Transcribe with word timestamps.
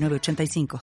8985. 0.00 0.80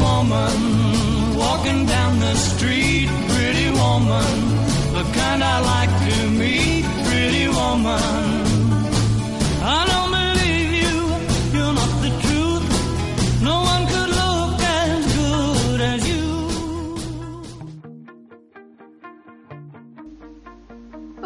woman 0.00 1.36
walking 1.36 1.86
down 1.86 2.18
the 2.18 2.34
street, 2.34 3.08
pretty 3.28 3.70
woman, 3.70 4.34
the 4.96 5.04
kind 5.12 5.42
I 5.42 5.60
like 5.60 5.93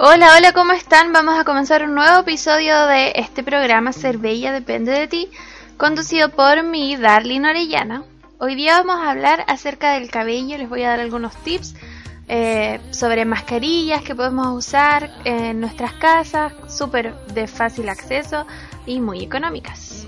Hola, 0.01 0.37
hola, 0.37 0.53
¿cómo 0.53 0.75
están? 0.75 1.13
Vamos 1.13 1.37
a 1.37 1.43
comenzar 1.43 1.83
un 1.83 1.97
nuevo 1.97 2.21
episodio 2.21 2.87
de 2.87 3.15
este 3.17 3.43
programa 3.43 3.93
Ser 3.93 4.21
Depende 4.21 4.93
de 4.93 5.09
Ti, 5.09 5.29
conducido 5.77 6.29
por 6.29 6.63
mi 6.63 6.95
Darlene 6.95 7.51
Orellana. 7.51 8.05
Hoy 8.39 8.55
día 8.55 8.81
vamos 8.81 9.05
a 9.05 9.11
hablar 9.11 9.45
acerca 9.49 9.95
del 9.95 10.09
cabello, 10.09 10.57
les 10.57 10.69
voy 10.69 10.85
a 10.85 10.91
dar 10.91 11.01
algunos 11.01 11.35
tips 11.43 11.75
eh, 12.29 12.79
sobre 12.93 13.25
mascarillas 13.25 14.03
que 14.03 14.15
podemos 14.15 14.47
usar 14.57 15.11
en 15.25 15.59
nuestras 15.59 15.95
casas, 15.95 16.53
súper 16.69 17.17
de 17.35 17.49
fácil 17.49 17.89
acceso 17.89 18.47
y 18.87 19.01
muy 19.01 19.25
económicas. 19.25 20.07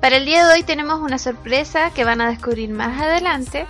Para 0.00 0.16
el 0.16 0.24
día 0.24 0.46
de 0.46 0.54
hoy 0.54 0.62
tenemos 0.62 0.98
una 1.00 1.18
sorpresa 1.18 1.90
que 1.90 2.06
van 2.06 2.22
a 2.22 2.30
descubrir 2.30 2.70
más 2.70 2.98
adelante. 3.02 3.66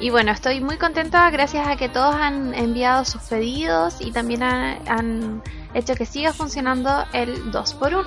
Y 0.00 0.08
bueno, 0.10 0.32
estoy 0.32 0.60
muy 0.62 0.78
contenta 0.78 1.28
gracias 1.30 1.68
a 1.68 1.76
que 1.76 1.88
todos 1.90 2.14
han 2.14 2.54
enviado 2.54 3.04
sus 3.04 3.20
pedidos 3.22 4.00
y 4.00 4.12
también 4.12 4.42
ha- 4.42 4.78
han 4.86 5.42
hecho 5.74 5.94
que 5.94 6.06
siga 6.06 6.32
funcionando 6.32 7.04
el 7.12 7.52
2x1. 7.52 8.06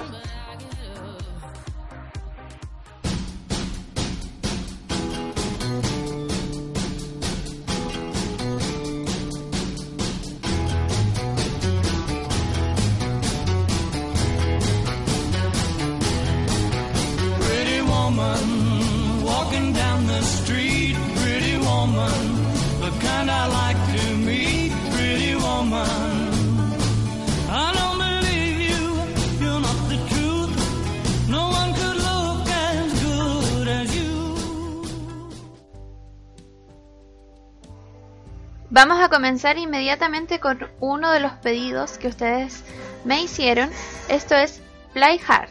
Vamos 38.85 39.01
a 39.01 39.07
comenzar 39.07 39.57
inmediatamente 39.57 40.41
con 40.41 40.69
uno 40.81 41.09
de 41.13 41.21
los 41.21 41.31
pedidos 41.31 41.97
que 41.97 42.09
ustedes 42.09 42.65
me 43.05 43.21
hicieron. 43.21 43.71
Esto 44.09 44.35
es 44.35 44.61
Play 44.91 45.21
Hard. 45.25 45.47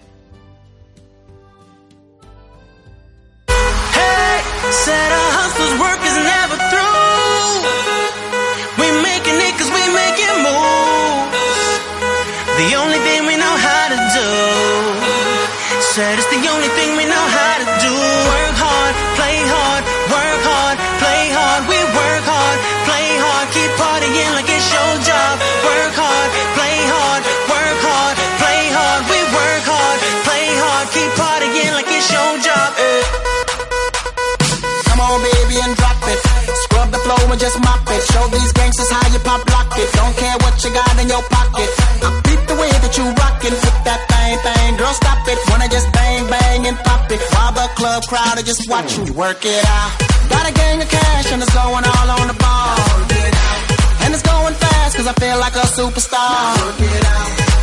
And 37.32 37.40
just 37.40 37.58
mop 37.64 37.80
it. 37.88 38.02
Show 38.12 38.24
these 38.28 38.52
gangsters 38.52 38.90
how 38.92 39.08
you 39.08 39.20
pop 39.24 39.40
lock 39.48 39.72
it. 39.72 39.88
Don't 39.96 40.14
care 40.20 40.36
what 40.44 40.54
you 40.60 40.70
got 40.70 40.92
in 41.00 41.08
your 41.08 41.24
pocket. 41.32 41.68
I 42.04 42.08
beat 42.28 42.42
the 42.44 42.56
way 42.60 42.68
that 42.68 42.92
you 42.92 43.04
rockin' 43.08 43.56
with 43.56 43.78
that 43.88 44.00
thing, 44.12 44.36
thing. 44.44 44.68
Girl, 44.76 44.92
stop 44.92 45.24
it. 45.24 45.38
Wanna 45.48 45.68
just 45.72 45.88
bang, 45.96 46.28
bang, 46.28 46.60
and 46.68 46.76
pop 46.84 47.08
it. 47.08 47.20
While 47.32 47.52
the 47.56 47.66
club 47.72 48.04
crowd 48.04 48.36
are 48.36 48.44
just 48.44 48.68
watching 48.68 49.08
you 49.08 49.14
work 49.16 49.40
it 49.48 49.64
out. 49.64 49.90
Got 50.28 50.44
a 50.44 50.52
gang 50.52 50.84
of 50.84 50.88
cash 50.92 51.32
and 51.32 51.40
it's 51.40 51.54
going 51.56 51.84
all 51.88 52.08
on 52.20 52.26
the 52.28 52.36
ball. 52.36 52.76
And 54.04 54.12
it's 54.12 54.22
going 54.22 54.54
fast 54.54 54.92
cause 55.00 55.08
I 55.08 55.14
feel 55.16 55.38
like 55.40 55.56
a 55.56 55.66
superstar. 55.72 56.36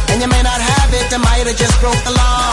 And 0.10 0.18
you 0.18 0.30
may 0.34 0.42
not 0.42 0.60
have 0.60 0.90
it, 0.98 1.14
I 1.14 1.20
might 1.22 1.46
have 1.46 1.58
just 1.62 1.78
broke 1.78 2.02
the 2.10 2.14
law. 2.18 2.50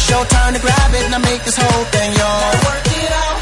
It's 0.00 0.08
your 0.08 0.24
turn 0.24 0.56
to 0.56 0.60
grab 0.64 0.90
it 0.96 1.04
and 1.04 1.14
I 1.14 1.20
make 1.20 1.44
this 1.44 1.60
whole 1.60 1.84
thing 1.92 2.10
yours. 2.16 2.56
Work 2.64 2.88
it 2.88 3.12
out. 3.12 3.39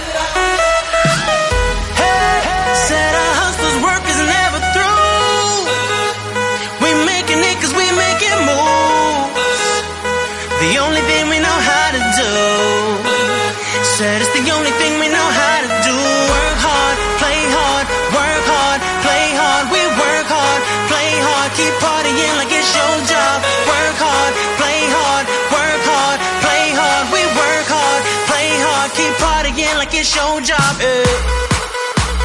Your 30.18 30.40
job. 30.40 30.74
eh. 30.80 32.18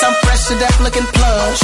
Some 0.00 0.14
fresh 0.22 0.42
to 0.48 0.54
death 0.62 0.78
looking 0.80 1.06
plush. 1.16 1.60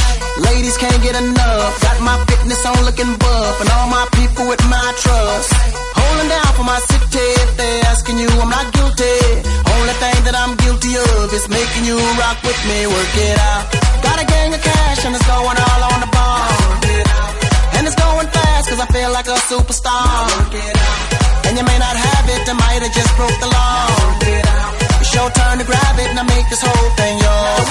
Ladies 0.49 0.77
can't 0.77 1.01
get 1.03 1.15
enough. 1.15 1.73
Got 1.87 1.99
my 2.03 2.17
fitness 2.27 2.61
on 2.67 2.79
looking 2.85 3.13
buff. 3.23 3.61
And 3.63 3.69
all 3.77 3.89
my 3.89 4.07
people 4.19 4.45
with 4.49 4.63
my 4.69 4.89
trust. 5.03 5.51
Holding 5.99 6.29
down 6.29 6.51
for 6.59 6.65
my 6.65 6.81
city. 6.91 7.27
If 7.45 7.51
they're 7.57 7.85
asking 7.93 8.19
you, 8.19 8.31
I'm 8.43 8.51
not 8.51 8.67
guilty. 8.75 9.17
Only 9.75 9.95
thing 10.03 10.19
that 10.27 10.35
I'm 10.43 10.57
guilty 10.65 10.93
of 10.99 11.33
is 11.39 11.47
making 11.49 11.85
you 11.85 11.99
rock 12.19 12.39
with 12.43 12.61
me. 12.69 12.79
Work 12.87 13.15
it 13.29 13.39
out. 13.51 13.63
Got 14.03 14.17
a 14.23 14.27
gang 14.27 14.51
of 14.55 14.63
cash 14.63 15.05
and 15.07 15.15
it's 15.15 15.27
going 15.27 15.59
all 15.67 15.83
on 15.93 15.99
the 16.05 16.11
ball. 16.11 17.44
And 17.85 17.93
it's 17.93 18.01
going 18.01 18.29
fast 18.33 18.71
cause 18.71 18.81
I 18.81 18.89
feel 18.97 19.13
like 19.13 19.29
a 19.29 19.37
superstar. 19.45 20.25
And 21.45 21.53
you 21.53 21.65
may 21.69 21.77
not 21.77 21.93
have 21.93 22.25
it, 22.33 22.49
I 22.49 22.57
might 22.57 22.81
have 22.81 22.95
just 22.97 23.13
broke 23.13 23.37
the 23.45 23.51
law. 23.53 23.85
It's 25.05 25.13
your 25.13 25.29
turn 25.29 25.61
to 25.61 25.69
grab 25.69 25.97
it 26.01 26.09
and 26.09 26.17
I 26.17 26.25
make 26.25 26.49
this 26.49 26.65
whole 26.65 26.91
thing 26.97 27.15
yours. 27.21 27.69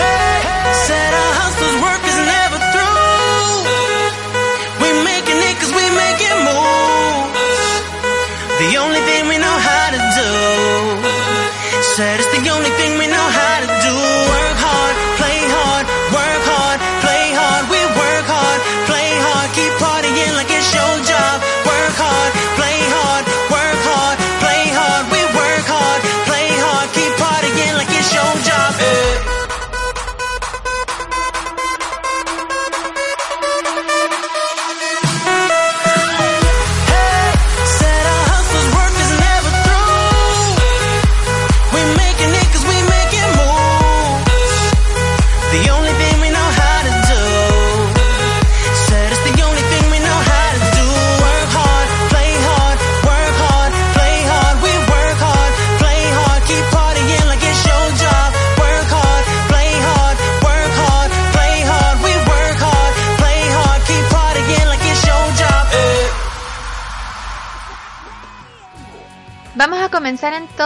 Hey, 0.00 0.40
said 0.88 1.12
a 1.12 1.26
hustler's 1.36 1.76
work 1.84 2.02
is 2.08 2.18
never 2.24 2.58
through. 2.72 3.04
We 4.80 4.88
making 5.04 5.36
it 5.36 5.54
cause 5.60 5.76
we 5.76 5.84
making 5.92 6.40
moves. 6.40 7.36
The 8.64 8.70
only 8.80 9.02
thing 9.04 9.28
we 9.28 9.36
know 9.36 9.56
how 9.60 9.86
to 9.92 10.00
do. 10.00 10.56
comenzar 13.16 13.45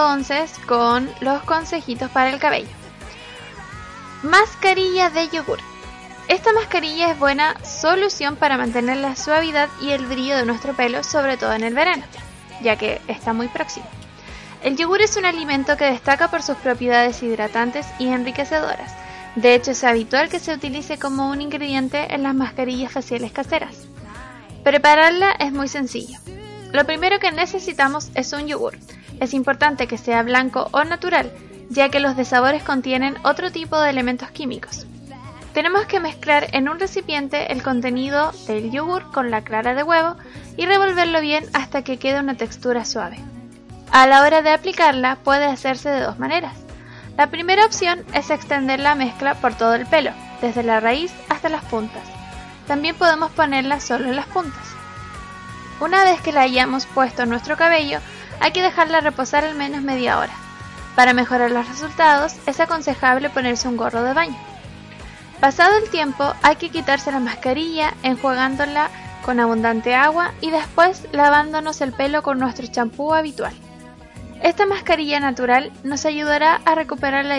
entonces 0.00 0.58
con 0.66 1.10
los 1.20 1.42
consejitos 1.42 2.10
para 2.10 2.30
el 2.30 2.40
cabello. 2.40 2.70
Mascarilla 4.22 5.10
de 5.10 5.28
yogur. 5.28 5.58
Esta 6.26 6.54
mascarilla 6.54 7.10
es 7.10 7.18
buena 7.18 7.54
solución 7.62 8.36
para 8.36 8.56
mantener 8.56 8.96
la 8.96 9.14
suavidad 9.14 9.68
y 9.82 9.90
el 9.90 10.06
brillo 10.06 10.38
de 10.38 10.46
nuestro 10.46 10.74
pelo, 10.74 11.04
sobre 11.04 11.36
todo 11.36 11.52
en 11.52 11.64
el 11.64 11.74
verano, 11.74 12.02
ya 12.62 12.76
que 12.76 13.02
está 13.08 13.34
muy 13.34 13.48
próximo. 13.48 13.84
El 14.62 14.78
yogur 14.78 15.02
es 15.02 15.18
un 15.18 15.26
alimento 15.26 15.76
que 15.76 15.84
destaca 15.84 16.30
por 16.30 16.42
sus 16.42 16.56
propiedades 16.56 17.22
hidratantes 17.22 17.86
y 17.98 18.08
enriquecedoras. 18.08 18.94
De 19.36 19.54
hecho, 19.54 19.72
es 19.72 19.84
habitual 19.84 20.30
que 20.30 20.40
se 20.40 20.54
utilice 20.54 20.98
como 20.98 21.28
un 21.28 21.42
ingrediente 21.42 22.14
en 22.14 22.22
las 22.22 22.34
mascarillas 22.34 22.90
faciales 22.90 23.32
caseras. 23.32 23.76
Prepararla 24.64 25.32
es 25.32 25.52
muy 25.52 25.68
sencillo. 25.68 26.18
Lo 26.72 26.86
primero 26.86 27.18
que 27.18 27.32
necesitamos 27.32 28.10
es 28.14 28.32
un 28.32 28.46
yogur. 28.46 28.78
Es 29.20 29.34
importante 29.34 29.86
que 29.86 29.98
sea 29.98 30.22
blanco 30.22 30.68
o 30.72 30.82
natural, 30.84 31.30
ya 31.68 31.90
que 31.90 32.00
los 32.00 32.16
desabores 32.16 32.62
contienen 32.62 33.16
otro 33.22 33.52
tipo 33.52 33.78
de 33.78 33.90
elementos 33.90 34.30
químicos. 34.30 34.86
Tenemos 35.52 35.84
que 35.86 36.00
mezclar 36.00 36.48
en 36.52 36.68
un 36.68 36.78
recipiente 36.78 37.52
el 37.52 37.62
contenido 37.62 38.32
del 38.46 38.70
yogur 38.70 39.10
con 39.12 39.30
la 39.30 39.42
clara 39.42 39.74
de 39.74 39.82
huevo 39.82 40.16
y 40.56 40.66
revolverlo 40.66 41.20
bien 41.20 41.44
hasta 41.52 41.82
que 41.82 41.98
quede 41.98 42.20
una 42.20 42.36
textura 42.36 42.84
suave. 42.84 43.18
A 43.90 44.06
la 44.06 44.22
hora 44.22 44.42
de 44.42 44.50
aplicarla 44.50 45.16
puede 45.16 45.44
hacerse 45.44 45.90
de 45.90 46.00
dos 46.00 46.18
maneras. 46.18 46.54
La 47.16 47.26
primera 47.26 47.66
opción 47.66 48.04
es 48.14 48.30
extender 48.30 48.80
la 48.80 48.94
mezcla 48.94 49.34
por 49.34 49.54
todo 49.54 49.74
el 49.74 49.86
pelo, 49.86 50.12
desde 50.40 50.62
la 50.62 50.80
raíz 50.80 51.12
hasta 51.28 51.48
las 51.48 51.64
puntas. 51.64 52.02
También 52.66 52.94
podemos 52.94 53.32
ponerla 53.32 53.80
solo 53.80 54.08
en 54.08 54.16
las 54.16 54.26
puntas. 54.26 54.64
Una 55.80 56.04
vez 56.04 56.20
que 56.20 56.32
la 56.32 56.42
hayamos 56.42 56.86
puesto 56.86 57.24
en 57.24 57.30
nuestro 57.30 57.56
cabello, 57.56 57.98
hay 58.40 58.52
que 58.52 58.62
dejarla 58.62 59.00
reposar 59.00 59.44
al 59.44 59.54
menos 59.54 59.82
media 59.82 60.18
hora. 60.18 60.32
Para 60.96 61.14
mejorar 61.14 61.50
los 61.50 61.68
resultados, 61.68 62.36
es 62.46 62.58
aconsejable 62.60 63.30
ponerse 63.30 63.68
un 63.68 63.76
gorro 63.76 64.02
de 64.02 64.12
baño. 64.12 64.36
Pasado 65.40 65.78
el 65.78 65.88
tiempo, 65.88 66.34
hay 66.42 66.56
que 66.56 66.68
quitarse 66.68 67.12
la 67.12 67.20
mascarilla 67.20 67.94
enjuagándola 68.02 68.90
con 69.24 69.40
abundante 69.40 69.94
agua 69.94 70.32
y 70.40 70.50
después 70.50 71.06
lavándonos 71.12 71.80
el 71.80 71.92
pelo 71.92 72.22
con 72.22 72.38
nuestro 72.38 72.66
champú 72.66 73.14
habitual. 73.14 73.54
Esta 74.42 74.64
mascarilla 74.64 75.20
natural 75.20 75.70
nos 75.84 76.06
ayudará 76.06 76.60
a 76.64 76.74
recuperar 76.74 77.26
la 77.26 77.38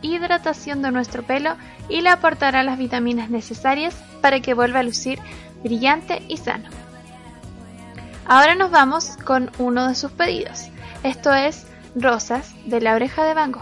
hidratación 0.00 0.80
de 0.80 0.90
nuestro 0.90 1.22
pelo 1.22 1.56
y 1.88 2.00
le 2.00 2.08
aportará 2.08 2.62
las 2.62 2.78
vitaminas 2.78 3.28
necesarias 3.28 3.94
para 4.22 4.40
que 4.40 4.54
vuelva 4.54 4.80
a 4.80 4.82
lucir 4.82 5.18
brillante 5.62 6.22
y 6.28 6.38
sano. 6.38 6.79
Ahora 8.32 8.54
nos 8.54 8.70
vamos 8.70 9.16
con 9.24 9.50
uno 9.58 9.88
de 9.88 9.96
sus 9.96 10.12
pedidos. 10.12 10.68
Esto 11.02 11.34
es 11.34 11.66
Rosas 11.96 12.54
de 12.64 12.80
la 12.80 12.94
oreja 12.94 13.24
de 13.24 13.34
Van. 13.34 13.52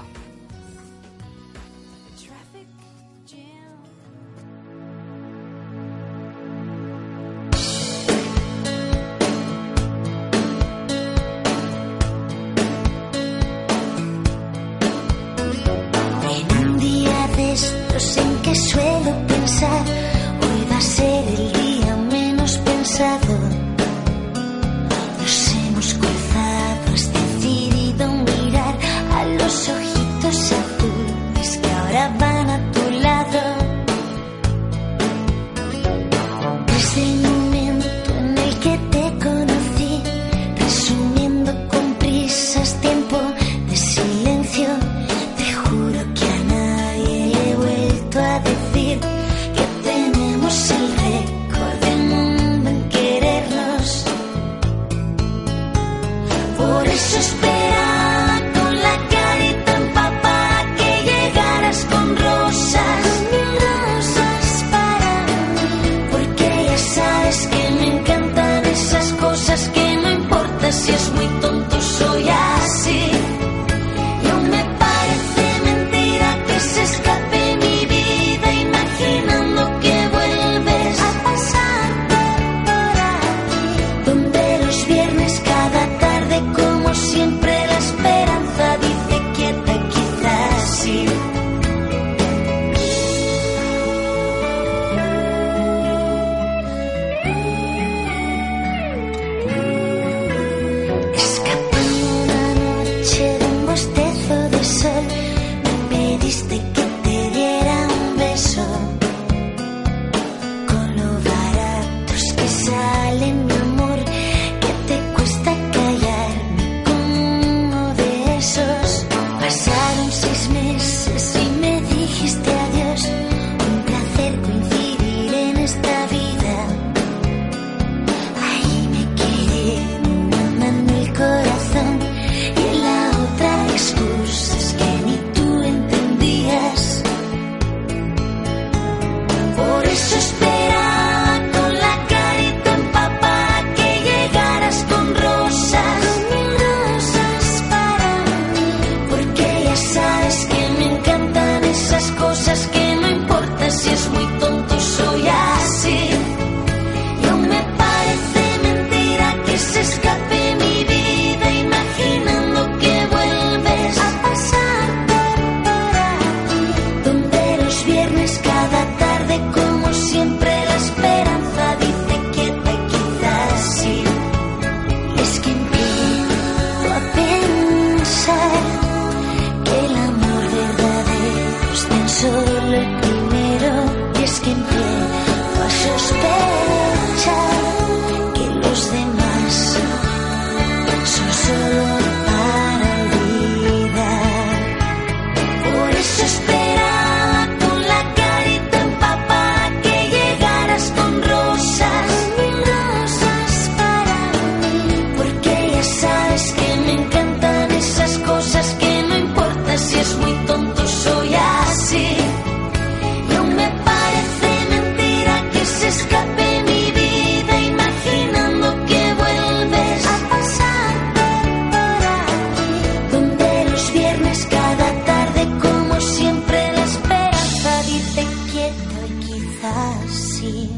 Qué 230.39 230.69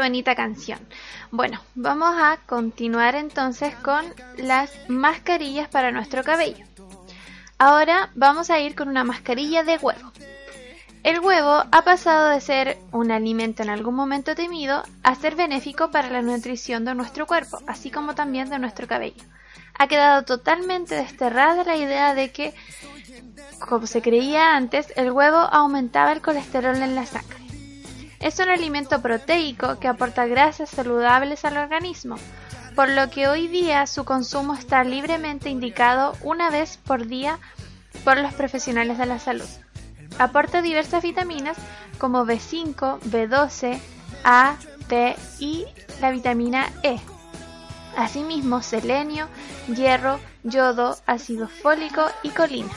bonita 0.00 0.34
canción. 0.34 0.78
Bueno, 1.30 1.60
vamos 1.74 2.14
a 2.16 2.38
continuar 2.46 3.16
entonces 3.16 3.74
con 3.74 4.02
las 4.38 4.72
mascarillas 4.88 5.68
para 5.68 5.92
nuestro 5.92 6.24
cabello. 6.24 6.64
Ahora 7.58 8.08
vamos 8.14 8.48
a 8.48 8.60
ir 8.60 8.74
con 8.74 8.88
una 8.88 9.04
mascarilla 9.04 9.62
de 9.62 9.76
huevo. 9.76 10.10
El 11.04 11.20
huevo 11.20 11.64
ha 11.70 11.82
pasado 11.84 12.28
de 12.28 12.40
ser 12.40 12.78
un 12.90 13.12
alimento 13.12 13.62
en 13.62 13.70
algún 13.70 13.94
momento 13.94 14.34
temido 14.34 14.82
a 15.02 15.14
ser 15.14 15.36
benéfico 15.36 15.90
para 15.90 16.10
la 16.10 16.22
nutrición 16.22 16.84
de 16.84 16.94
nuestro 16.94 17.26
cuerpo, 17.26 17.60
así 17.66 17.90
como 17.90 18.14
también 18.14 18.50
de 18.50 18.58
nuestro 18.58 18.88
cabello. 18.88 19.22
Ha 19.78 19.86
quedado 19.86 20.24
totalmente 20.24 20.96
desterrada 20.96 21.62
la 21.62 21.76
idea 21.76 22.14
de 22.14 22.32
que, 22.32 22.52
como 23.68 23.86
se 23.86 24.02
creía 24.02 24.56
antes, 24.56 24.92
el 24.96 25.12
huevo 25.12 25.36
aumentaba 25.38 26.12
el 26.12 26.20
colesterol 26.20 26.76
en 26.76 26.96
la 26.96 27.06
sangre. 27.06 27.38
Es 28.18 28.40
un 28.40 28.48
alimento 28.48 29.00
proteico 29.00 29.78
que 29.78 29.86
aporta 29.86 30.26
grasas 30.26 30.68
saludables 30.68 31.44
al 31.44 31.58
organismo, 31.58 32.16
por 32.74 32.88
lo 32.88 33.08
que 33.10 33.28
hoy 33.28 33.46
día 33.46 33.86
su 33.86 34.04
consumo 34.04 34.54
está 34.54 34.82
libremente 34.82 35.48
indicado 35.48 36.16
una 36.22 36.50
vez 36.50 36.76
por 36.78 37.06
día 37.06 37.38
por 38.04 38.18
los 38.18 38.34
profesionales 38.34 38.98
de 38.98 39.06
la 39.06 39.20
salud. 39.20 39.48
Aporta 40.18 40.62
diversas 40.62 41.02
vitaminas 41.02 41.56
como 41.98 42.24
B5, 42.24 43.00
B12, 43.00 43.78
A, 44.24 44.56
D 44.88 45.16
y 45.38 45.66
la 46.00 46.10
vitamina 46.10 46.70
E. 46.82 46.98
Asimismo, 47.96 48.62
selenio, 48.62 49.28
hierro, 49.74 50.20
yodo, 50.44 50.96
ácido 51.06 51.48
fólico 51.48 52.06
y 52.22 52.30
colina. 52.30 52.70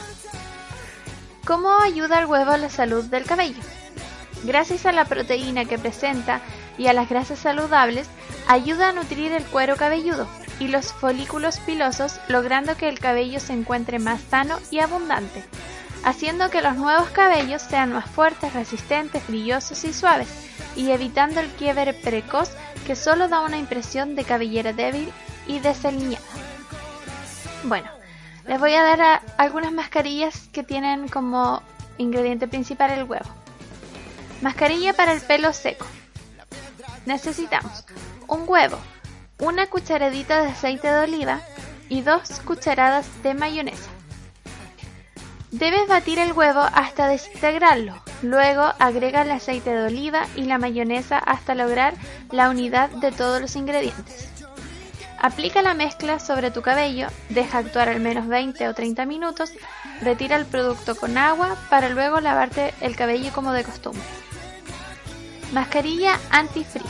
¿Cómo 1.46 1.72
ayuda 1.80 2.20
el 2.20 2.26
huevo 2.26 2.52
a 2.52 2.58
la 2.58 2.70
salud 2.70 3.04
del 3.06 3.26
cabello? 3.26 3.62
Gracias 4.44 4.86
a 4.86 4.92
la 4.92 5.06
proteína 5.06 5.66
que 5.66 5.78
presenta 5.78 6.42
y 6.78 6.88
a 6.88 6.94
las 6.94 7.10
grasas 7.10 7.40
saludables, 7.40 8.08
ayuda 8.48 8.90
a 8.90 8.94
nutrir 8.94 9.32
el 9.32 9.44
cuero 9.46 9.76
cabelludo 9.76 10.28
y 10.60 10.68
los 10.68 10.94
folículos 10.94 11.60
pilosos, 11.60 12.20
logrando 12.28 12.76
que 12.76 12.90
el 12.90 13.00
cabello 13.00 13.40
se 13.40 13.54
encuentre 13.54 14.00
más 14.00 14.22
sano 14.22 14.58
y 14.72 14.80
abundante 14.80 15.44
haciendo 16.04 16.50
que 16.50 16.62
los 16.62 16.76
nuevos 16.76 17.10
cabellos 17.10 17.62
sean 17.62 17.94
más 17.94 18.10
fuertes, 18.10 18.54
resistentes, 18.54 19.26
brillosos 19.28 19.84
y 19.84 19.94
suaves, 19.94 20.28
y 20.76 20.92
evitando 20.92 21.40
el 21.40 21.50
quiebre 21.50 21.94
precoz 21.94 22.52
que 22.86 22.96
solo 22.96 23.28
da 23.28 23.42
una 23.42 23.58
impresión 23.58 24.16
de 24.16 24.24
cabellera 24.24 24.74
débil 24.74 25.12
y 25.48 25.60
desaliñada. 25.60 26.26
Bueno, 27.64 27.90
les 28.48 28.60
voy 28.60 28.74
a 28.74 28.84
dar 28.84 29.22
algunas 29.38 29.72
mascarillas 29.72 30.48
que 30.52 30.64
tienen 30.64 31.08
como 31.08 31.62
ingrediente 31.98 32.48
principal 32.48 32.92
el 32.92 33.04
huevo. 33.04 33.30
Mascarilla 34.42 34.94
para 34.94 35.14
el 35.14 35.22
pelo 35.22 35.54
seco. 35.54 35.86
Necesitamos 37.06 37.86
un 38.28 38.44
huevo, 38.48 38.78
una 39.40 39.68
cucharadita 39.68 40.42
de 40.42 40.50
aceite 40.50 40.88
de 40.88 41.00
oliva 41.00 41.42
y 41.90 42.02
dos 42.02 42.40
cucharadas 42.46 43.06
de 43.24 43.34
mayonesa. 43.34 43.90
Debes 45.52 45.86
batir 45.90 46.18
el 46.18 46.32
huevo 46.32 46.62
hasta 46.62 47.08
desintegrarlo. 47.08 48.02
Luego 48.22 48.72
agrega 48.80 49.24
el 49.24 49.32
aceite 49.32 49.70
de 49.70 49.84
oliva 49.88 50.26
y 50.38 50.44
la 50.44 50.58
mayonesa 50.58 51.18
hasta 51.18 51.56
lograr 51.56 51.94
la 52.32 52.50
unidad 52.50 52.90
de 52.90 53.12
todos 53.12 53.42
los 53.42 53.58
ingredientes. 53.58 54.30
Aplica 55.20 55.62
la 55.62 55.74
mezcla 55.74 56.20
sobre 56.20 56.52
tu 56.52 56.62
cabello, 56.62 57.08
deja 57.30 57.58
actuar 57.58 57.90
al 57.90 58.00
menos 58.00 58.28
20 58.28 58.66
o 58.70 58.74
30 58.74 59.06
minutos, 59.06 59.52
retira 60.02 60.38
el 60.38 60.46
producto 60.46 60.96
con 60.96 61.18
agua 61.18 61.58
para 61.70 61.90
luego 61.90 62.22
lavarte 62.22 62.74
el 62.80 62.96
cabello 62.96 63.32
como 63.34 63.52
de 63.52 63.66
costumbre. 63.66 64.02
Mascarilla 65.52 66.18
antifreeze. 66.32 66.90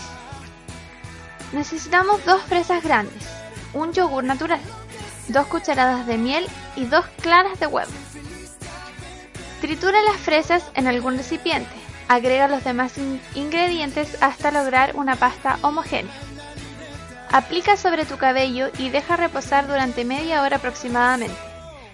Necesitamos 1.51 2.24
dos 2.25 2.41
fresas 2.44 2.84
grandes, 2.84 3.27
un 3.74 3.91
yogur 3.91 4.24
natural, 4.24 4.62
dos 5.30 5.48
cucharadas 5.48 6.06
de 6.06 6.18
miel 6.20 6.48
y 6.75 6.86
dos 6.86 7.06
claras 7.22 7.60
de 7.60 7.68
huevo. 7.68 7.91
Tritura 9.62 10.01
las 10.01 10.18
fresas 10.18 10.63
en 10.74 10.88
algún 10.88 11.18
recipiente. 11.18 11.70
Agrega 12.08 12.48
los 12.48 12.63
demás 12.63 12.94
ingredientes 13.36 14.18
hasta 14.22 14.50
lograr 14.50 14.96
una 14.96 15.15
pasta 15.15 15.60
homogénea. 15.62 16.12
Aplica 17.32 17.77
sobre 17.77 18.06
tu 18.06 18.18
cabello 18.18 18.72
y 18.80 18.89
deja 18.89 19.18
reposar 19.18 19.68
durante 19.68 20.03
media 20.03 20.41
hora 20.41 20.58
aproximadamente. 20.58 21.38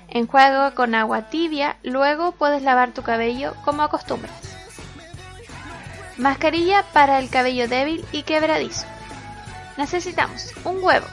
Enjuaga 0.08 0.72
con 0.72 0.96
agua 0.96 1.24
tibia, 1.24 1.76
luego 1.84 2.32
puedes 2.32 2.64
lavar 2.64 2.94
tu 2.94 3.04
cabello 3.04 3.54
como 3.66 3.84
acostumbras. 3.84 4.32
Mascarilla 6.18 6.84
para 6.94 7.20
el 7.20 7.30
cabello 7.30 7.68
débil 7.68 8.04
y 8.14 8.24
quebradizo. 8.24 8.86
Necesitamos 9.76 10.54
un 10.64 10.82
huevo, 10.82 11.06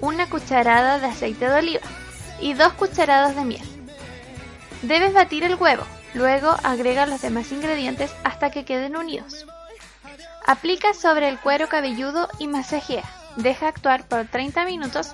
una 0.00 0.30
cucharada 0.30 1.00
de 1.00 1.08
aceite 1.08 1.48
de 1.48 1.58
oliva 1.58 1.86
y 2.40 2.54
dos 2.54 2.72
cucharadas 2.74 3.34
de 3.34 3.44
miel. 3.44 3.68
Debes 4.82 5.12
batir 5.12 5.42
el 5.42 5.56
huevo, 5.56 5.82
Luego 6.16 6.56
agrega 6.62 7.04
los 7.04 7.20
demás 7.20 7.52
ingredientes 7.52 8.10
hasta 8.24 8.50
que 8.50 8.64
queden 8.64 8.96
unidos. 8.96 9.44
Aplica 10.46 10.94
sobre 10.94 11.28
el 11.28 11.38
cuero 11.38 11.68
cabelludo 11.68 12.28
y 12.38 12.46
masajea. 12.46 13.04
Deja 13.36 13.68
actuar 13.68 14.08
por 14.08 14.26
30 14.26 14.64
minutos 14.64 15.12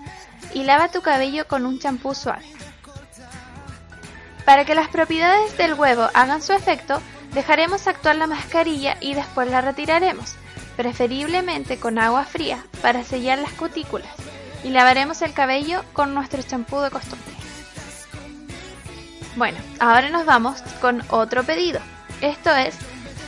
y 0.54 0.62
lava 0.62 0.92
tu 0.92 1.02
cabello 1.02 1.48
con 1.48 1.66
un 1.66 1.80
champú 1.80 2.14
suave. 2.14 2.44
Para 4.44 4.64
que 4.64 4.76
las 4.76 4.88
propiedades 4.88 5.56
del 5.58 5.74
huevo 5.74 6.08
hagan 6.14 6.40
su 6.40 6.52
efecto, 6.52 7.02
dejaremos 7.34 7.88
actuar 7.88 8.14
la 8.14 8.28
mascarilla 8.28 8.96
y 9.00 9.14
después 9.14 9.50
la 9.50 9.60
retiraremos, 9.60 10.36
preferiblemente 10.76 11.80
con 11.80 11.98
agua 11.98 12.24
fría 12.24 12.64
para 12.80 13.02
sellar 13.02 13.40
las 13.40 13.52
cutículas, 13.54 14.12
y 14.62 14.68
lavaremos 14.68 15.20
el 15.22 15.34
cabello 15.34 15.82
con 15.94 16.14
nuestro 16.14 16.42
champú 16.42 16.78
de 16.78 16.90
costumbre. 16.90 17.41
Bueno, 19.36 19.56
ahora 19.80 20.10
nos 20.10 20.26
vamos 20.26 20.60
con 20.80 21.02
otro 21.08 21.42
pedido. 21.42 21.80
Esto 22.20 22.50
es 22.54 22.76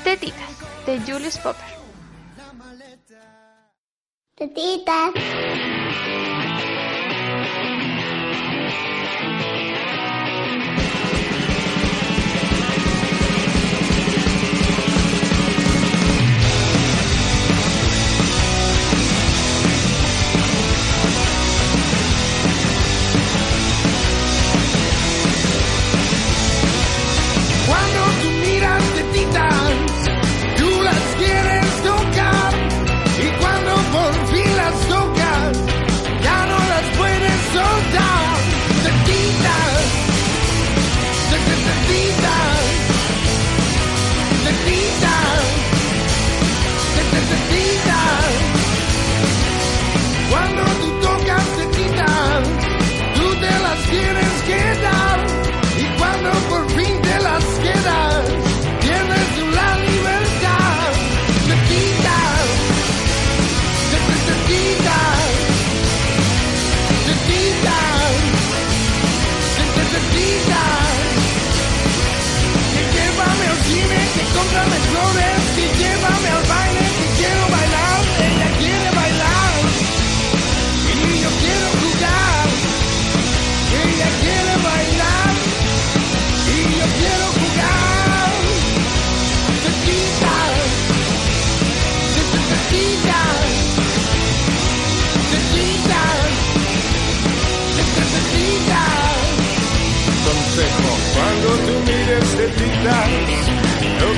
Tetitas 0.05 0.59
de 0.85 1.01
Julius 1.01 1.39
Popper. 1.39 1.65
Tetitas. 4.35 5.13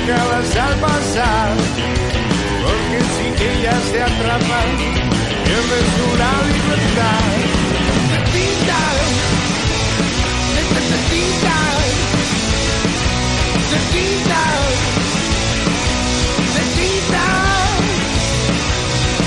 Que 0.07 0.13
al 0.13 0.75
pasar, 0.79 1.51
que 2.91 2.99
si 3.13 3.25
ellas 3.43 3.81
se 3.91 3.99
atrapan, 4.01 4.69
pierden 5.43 5.85
su 5.95 6.07
la 6.21 6.33
libertad. 6.47 7.23
Necesitan, 8.13 8.95
necesitan, 10.55 11.77
necesitan. 13.51 14.17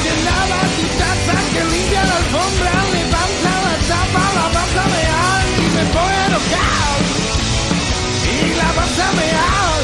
Que 0.02 0.12
lava 0.26 0.60
tu 0.76 0.86
taza, 1.00 1.36
que 1.52 1.62
limpia 1.72 2.02
la 2.10 2.16
alfombra, 2.22 2.74
levanta 2.96 3.52
la 3.66 3.74
tapa, 3.90 4.24
la 4.36 4.46
vas 4.56 4.74
a 4.82 4.86
mear 4.94 5.42
y 5.58 5.66
me 5.76 5.84
voy 5.94 6.14
a 6.20 6.26
enojar. 6.30 6.98
Y 8.32 8.54
la 8.56 8.68
vas 8.78 8.98
a 8.98 9.12
mear 9.18 9.79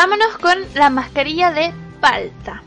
vámonos 0.00 0.38
con 0.38 0.56
la 0.76 0.88
mascarilla 0.88 1.52
de 1.52 1.74
palta. 2.00 2.62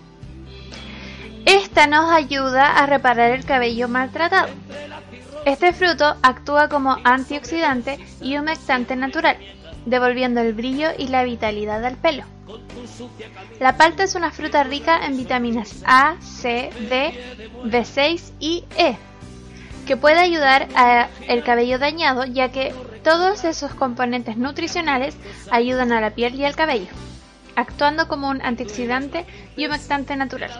Esta 1.46 1.88
nos 1.88 2.12
ayuda 2.12 2.78
a 2.78 2.86
reparar 2.86 3.32
el 3.32 3.43
cabello 3.43 3.88
maltratado. 3.88 4.50
Este 5.43 5.74
fruto 5.74 6.15
actúa 6.22 6.69
como 6.69 6.96
antioxidante 7.04 7.98
y 8.22 8.38
humectante 8.38 8.96
natural, 8.96 9.38
devolviendo 9.88 10.41
el 10.41 10.54
brillo 10.54 10.89
y 10.96 11.08
la 11.08 11.24
vitalidad 11.24 11.84
al 11.84 11.98
pelo. 11.98 12.24
La 13.60 13.78
palta 13.78 14.04
es 14.04 14.13
una 14.13 14.30
fruta 14.30 14.63
rica 14.63 15.04
en 15.04 15.17
vitaminas 15.17 15.82
A, 15.88 16.17
C, 16.22 16.69
D, 16.88 17.19
B6 17.63 18.34
y 18.39 18.63
E, 18.78 18.96
que 19.88 19.98
puede 19.98 20.19
ayudar 20.19 20.67
al 20.76 21.43
cabello 21.43 21.80
dañado 21.80 22.26
ya 22.26 22.52
que 22.52 22.76
todos 23.04 23.43
esos 23.43 23.74
componentes 23.74 24.38
nutricionales 24.38 25.17
ayudan 25.50 25.91
a 25.93 26.00
la 26.00 26.12
piel 26.12 26.36
y 26.36 26.46
al 26.46 26.56
cabello, 26.56 26.89
actuando 27.56 28.08
como 28.08 28.30
un 28.30 28.42
antioxidante 28.42 29.26
y 29.56 29.66
humectante 29.68 30.16
natural. 30.16 30.52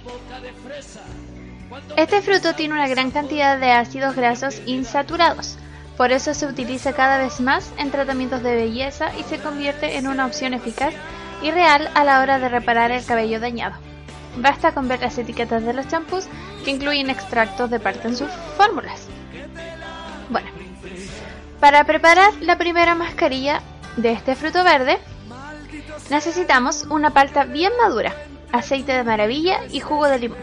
Este 1.98 2.22
fruto 2.22 2.54
tiene 2.54 2.76
una 2.76 2.88
gran 2.88 3.12
cantidad 3.12 3.58
de 3.58 3.72
ácidos 3.72 4.16
grasos 4.16 4.62
insaturados, 4.66 5.58
por 5.98 6.12
eso 6.12 6.34
se 6.34 6.48
utiliza 6.48 6.94
cada 6.94 7.20
vez 7.20 7.40
más 7.40 7.72
en 7.78 7.92
tratamientos 7.92 8.42
de 8.42 8.56
belleza 8.56 9.12
y 9.18 9.24
se 9.24 9.38
convierte 9.38 9.98
en 9.98 10.08
una 10.08 10.26
opción 10.26 10.54
eficaz 10.54 10.94
y 11.42 11.52
real 11.52 11.90
a 11.94 12.04
la 12.04 12.22
hora 12.22 12.40
de 12.40 12.50
reparar 12.50 12.92
el 12.92 13.06
cabello 13.06 13.40
dañado. 13.40 13.76
Basta 14.38 14.74
con 14.74 14.88
ver 14.88 15.02
las 15.02 15.18
etiquetas 15.18 15.64
de 15.64 15.74
los 15.74 15.88
champús 15.88 16.26
que 16.66 16.72
incluyen 16.72 17.12
extractos 17.12 17.70
de 17.70 17.80
parte 17.80 18.08
en 18.08 18.18
sus 18.18 18.32
fórmulas. 18.58 19.08
Bueno, 20.30 20.48
para 21.60 21.84
preparar 21.84 22.34
la 22.42 22.58
primera 22.58 22.96
mascarilla 22.96 23.62
de 23.98 24.14
este 24.14 24.36
fruto 24.36 24.64
verde, 24.64 24.98
necesitamos 26.14 26.86
una 26.92 27.10
palta 27.10 27.44
bien 27.44 27.74
madura, 27.82 28.14
aceite 28.52 28.92
de 28.94 29.04
maravilla 29.04 29.62
y 29.72 29.80
jugo 29.80 30.06
de 30.06 30.20
limón. 30.20 30.38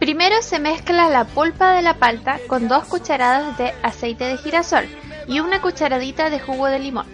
Primero 0.00 0.42
se 0.42 0.58
mezcla 0.58 1.08
la 1.08 1.24
pulpa 1.24 1.74
de 1.74 1.82
la 1.82 1.94
palta 1.94 2.40
con 2.48 2.66
dos 2.66 2.84
cucharadas 2.84 3.56
de 3.56 3.72
aceite 3.84 4.24
de 4.24 4.36
girasol 4.36 4.84
y 5.28 5.38
una 5.38 5.62
cucharadita 5.62 6.28
de 6.28 6.40
jugo 6.40 6.66
de 6.66 6.80
limón. 6.80 7.06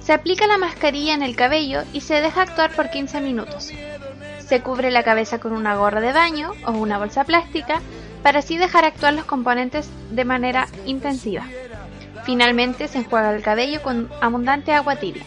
Se 0.00 0.14
aplica 0.14 0.46
la 0.46 0.56
mascarilla 0.56 1.12
en 1.12 1.22
el 1.22 1.36
cabello 1.36 1.82
y 1.92 2.00
se 2.00 2.22
deja 2.22 2.42
actuar 2.42 2.70
por 2.74 2.88
15 2.88 3.20
minutos. 3.20 3.70
Se 4.38 4.62
cubre 4.62 4.90
la 4.90 5.02
cabeza 5.02 5.38
con 5.38 5.52
una 5.52 5.76
gorra 5.76 6.00
de 6.00 6.12
baño 6.12 6.52
o 6.66 6.72
una 6.72 6.96
bolsa 6.96 7.24
plástica 7.24 7.82
para 8.22 8.38
así 8.38 8.56
dejar 8.56 8.86
actuar 8.86 9.12
los 9.12 9.26
componentes 9.26 9.90
de 10.10 10.24
manera 10.24 10.66
intensiva. 10.86 11.44
Finalmente 12.24 12.88
se 12.88 12.98
enjuaga 12.98 13.34
el 13.34 13.42
cabello 13.42 13.82
con 13.82 14.10
abundante 14.22 14.72
agua 14.72 14.96
tibia. 14.96 15.24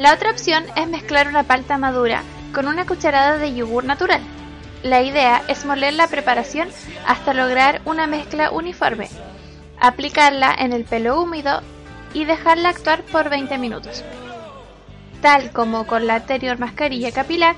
La 0.00 0.14
otra 0.14 0.30
opción 0.30 0.64
es 0.76 0.88
mezclar 0.88 1.28
una 1.28 1.42
palta 1.42 1.76
madura 1.76 2.22
con 2.54 2.66
una 2.66 2.86
cucharada 2.86 3.36
de 3.36 3.54
yogur 3.54 3.84
natural. 3.84 4.22
La 4.82 5.02
idea 5.02 5.42
es 5.46 5.66
moler 5.66 5.92
la 5.92 6.06
preparación 6.06 6.70
hasta 7.06 7.34
lograr 7.34 7.82
una 7.84 8.06
mezcla 8.06 8.50
uniforme, 8.50 9.10
aplicarla 9.78 10.54
en 10.58 10.72
el 10.72 10.84
pelo 10.84 11.20
húmedo 11.20 11.60
y 12.14 12.24
dejarla 12.24 12.70
actuar 12.70 13.02
por 13.02 13.28
20 13.28 13.58
minutos. 13.58 14.02
Tal 15.20 15.52
como 15.52 15.86
con 15.86 16.06
la 16.06 16.14
anterior 16.14 16.58
mascarilla 16.58 17.12
capilar, 17.12 17.56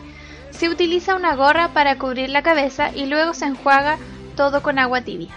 se 0.50 0.68
utiliza 0.68 1.14
una 1.14 1.37
gorra 1.37 1.68
para 1.68 1.96
cubrir 1.96 2.28
la 2.28 2.42
cabeza 2.42 2.90
y 2.92 3.07
luego 3.07 3.35
se 3.35 3.44
enjuaga 3.44 3.98
todo 4.35 4.62
con 4.62 4.81
agua 4.81 5.02
tibia. 5.02 5.31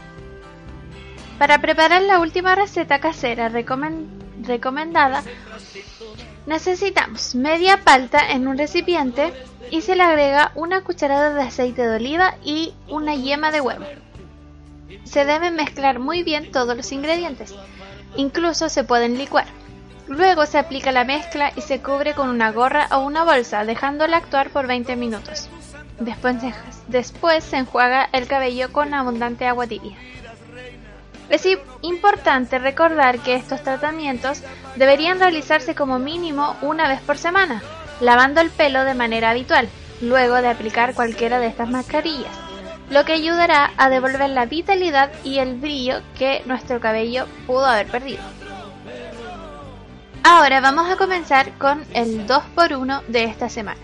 Para 1.38 1.60
preparar 1.60 2.02
la 2.02 2.18
última 2.18 2.56
receta 2.56 2.98
casera 2.98 3.48
recomen- 3.50 4.25
recomendada, 4.46 5.24
necesitamos 6.46 7.36
media 7.36 7.84
palta 7.84 8.20
en 8.32 8.48
un 8.48 8.58
recipiente 8.58 9.34
y 9.72 9.82
se 9.82 9.96
le 9.96 10.04
agrega 10.04 10.52
una 10.56 10.82
cucharada 10.82 11.34
de 11.34 11.42
aceite 11.44 11.88
de 11.88 11.96
oliva 11.96 12.36
y 12.44 12.74
una 12.88 13.16
yema 13.16 13.52
de 13.52 13.62
huevo. 13.62 13.86
Se 15.04 15.26
deben 15.26 15.56
mezclar 15.56 16.00
muy 16.00 16.24
bien 16.24 16.52
todos 16.52 16.76
los 16.76 16.92
ingredientes, 16.92 17.56
incluso 18.16 18.70
se 18.70 18.84
pueden 18.84 19.18
licuar. 19.18 19.46
Luego 20.08 20.46
se 20.46 20.60
aplica 20.60 20.92
la 20.92 21.04
mezcla 21.04 21.52
y 21.56 21.62
se 21.62 21.82
cubre 21.82 22.14
con 22.14 22.30
una 22.30 22.52
gorra 22.52 22.88
o 22.92 23.00
una 23.00 23.24
bolsa, 23.24 23.66
dejándola 23.66 24.18
actuar 24.18 24.52
por 24.52 24.68
20 24.68 24.96
minutos. 24.96 25.50
Después, 26.00 26.36
después 26.88 27.44
se 27.44 27.58
enjuaga 27.58 28.10
el 28.12 28.28
cabello 28.28 28.72
con 28.72 28.94
abundante 28.94 29.48
agua 29.48 29.66
tibia. 29.66 29.98
Es 31.30 31.48
importante 31.82 32.60
recordar 32.60 33.20
que 33.20 33.36
estos 33.36 33.62
tratamientos 33.64 34.42
deberían 34.76 35.20
realizarse 35.20 35.76
como 35.76 36.00
mínimo 36.00 36.56
una 36.62 36.88
vez 36.88 37.02
por 37.02 37.18
semana, 37.18 37.64
lavando 38.00 38.42
el 38.42 38.52
pelo 38.52 38.84
de 38.84 38.94
manera 38.94 39.32
habitual, 39.32 39.68
luego 40.02 40.36
de 40.36 40.50
aplicar 40.50 40.94
cualquiera 40.94 41.40
de 41.40 41.48
estas 41.48 41.70
mascarillas, 41.70 42.36
lo 42.90 43.06
que 43.06 43.14
ayudará 43.14 43.72
a 43.78 43.90
devolver 43.90 44.30
la 44.30 44.46
vitalidad 44.46 45.12
y 45.24 45.40
el 45.40 45.56
brillo 45.56 46.02
que 46.18 46.44
nuestro 46.46 46.80
cabello 46.80 47.28
pudo 47.48 47.66
haber 47.66 47.88
perdido. 47.88 48.22
Ahora 50.24 50.60
vamos 50.60 50.90
a 50.90 50.96
comenzar 50.96 51.56
con 51.58 51.86
el 51.94 52.28
2x1 52.28 53.04
de 53.08 53.26
esta 53.26 53.50
semana. 53.50 53.80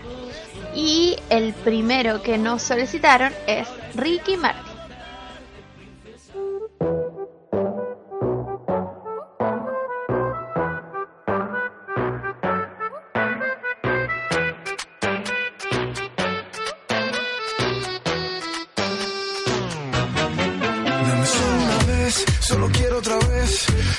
Y 0.74 1.16
el 1.30 1.52
primero 1.52 2.22
que 2.22 2.38
nos 2.38 2.62
solicitaron 2.62 3.32
es 3.46 3.68
Ricky 3.94 4.36
Martin. 4.36 4.71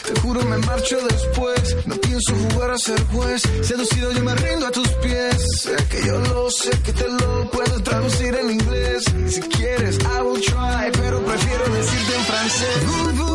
Te 0.06 0.20
juro 0.22 0.44
me 0.44 0.58
marcho 0.58 0.98
después. 1.10 1.76
No 1.86 1.96
pienso 1.96 2.34
jugar 2.36 2.72
a 2.72 2.78
ser 2.78 3.02
juez. 3.08 3.42
Seducido 3.62 4.12
yo 4.12 4.24
me 4.24 4.36
rindo 4.36 4.68
a 4.68 4.72
tus 4.72 4.88
pies. 5.04 5.38
Sé 5.62 5.76
que 5.90 6.06
yo 6.06 6.20
lo 6.20 6.50
sé 6.50 6.72
que 6.84 6.94
te 6.94 7.08
lo 7.08 7.50
puedo 7.52 7.82
traducir 7.84 8.36
en 8.36 8.52
inglés. 8.52 9.04
Si 9.28 9.42
quieres, 9.42 9.98
I 10.00 10.22
will 10.22 10.42
try, 10.42 10.92
pero 11.02 11.24
prefiero 11.24 11.64
decirte 11.74 12.16
en 12.16 12.26
francés. 12.26 13.33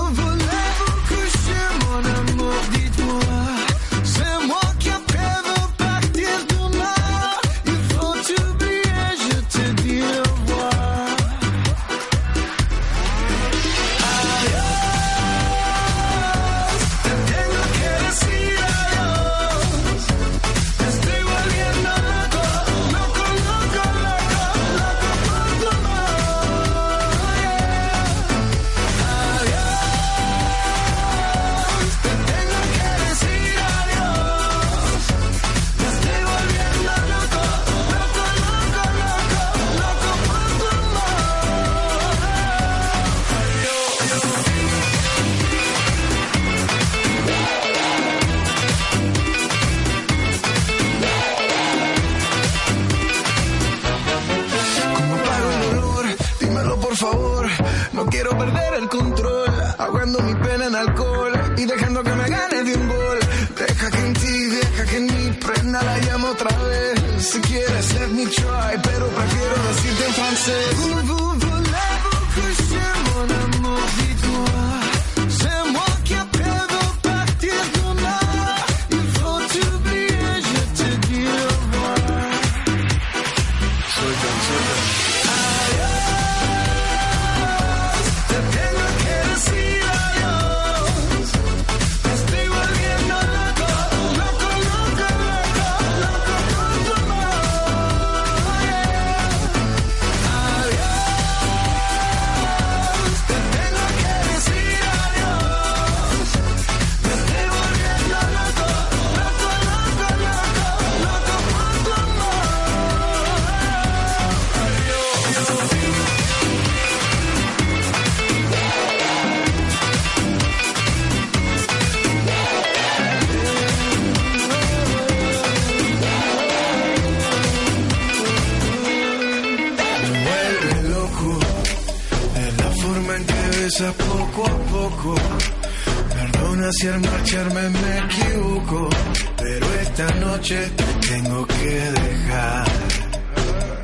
Si 136.78 136.86
al 136.86 137.00
marcharme 137.00 137.68
me 137.70 137.98
equivoco, 137.98 138.88
pero 139.36 139.66
esta 139.80 140.06
noche 140.26 140.70
te 140.76 140.84
tengo 141.08 141.44
que 141.46 141.74
dejar. 142.00 142.66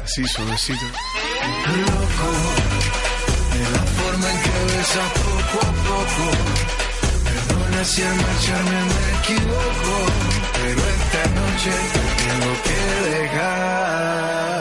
Así 0.05 0.25
suavecito. 0.29 0.87
Loco 1.87 2.31
de 3.53 3.65
la 3.75 3.85
forma 3.97 4.27
en 4.31 4.39
que 4.45 4.57
besa 4.77 5.03
poco 5.25 5.57
a 5.67 5.73
poco. 5.89 6.27
Perdona 7.25 7.85
si 7.85 8.03
al 8.03 8.17
marcharme 8.17 8.79
me 8.91 9.05
equivoco, 9.19 9.95
pero 10.55 10.81
esta 10.97 11.23
noche 11.41 11.73
te 11.95 12.03
tengo 12.23 12.53
que 12.67 12.79
dejar. 13.11 14.54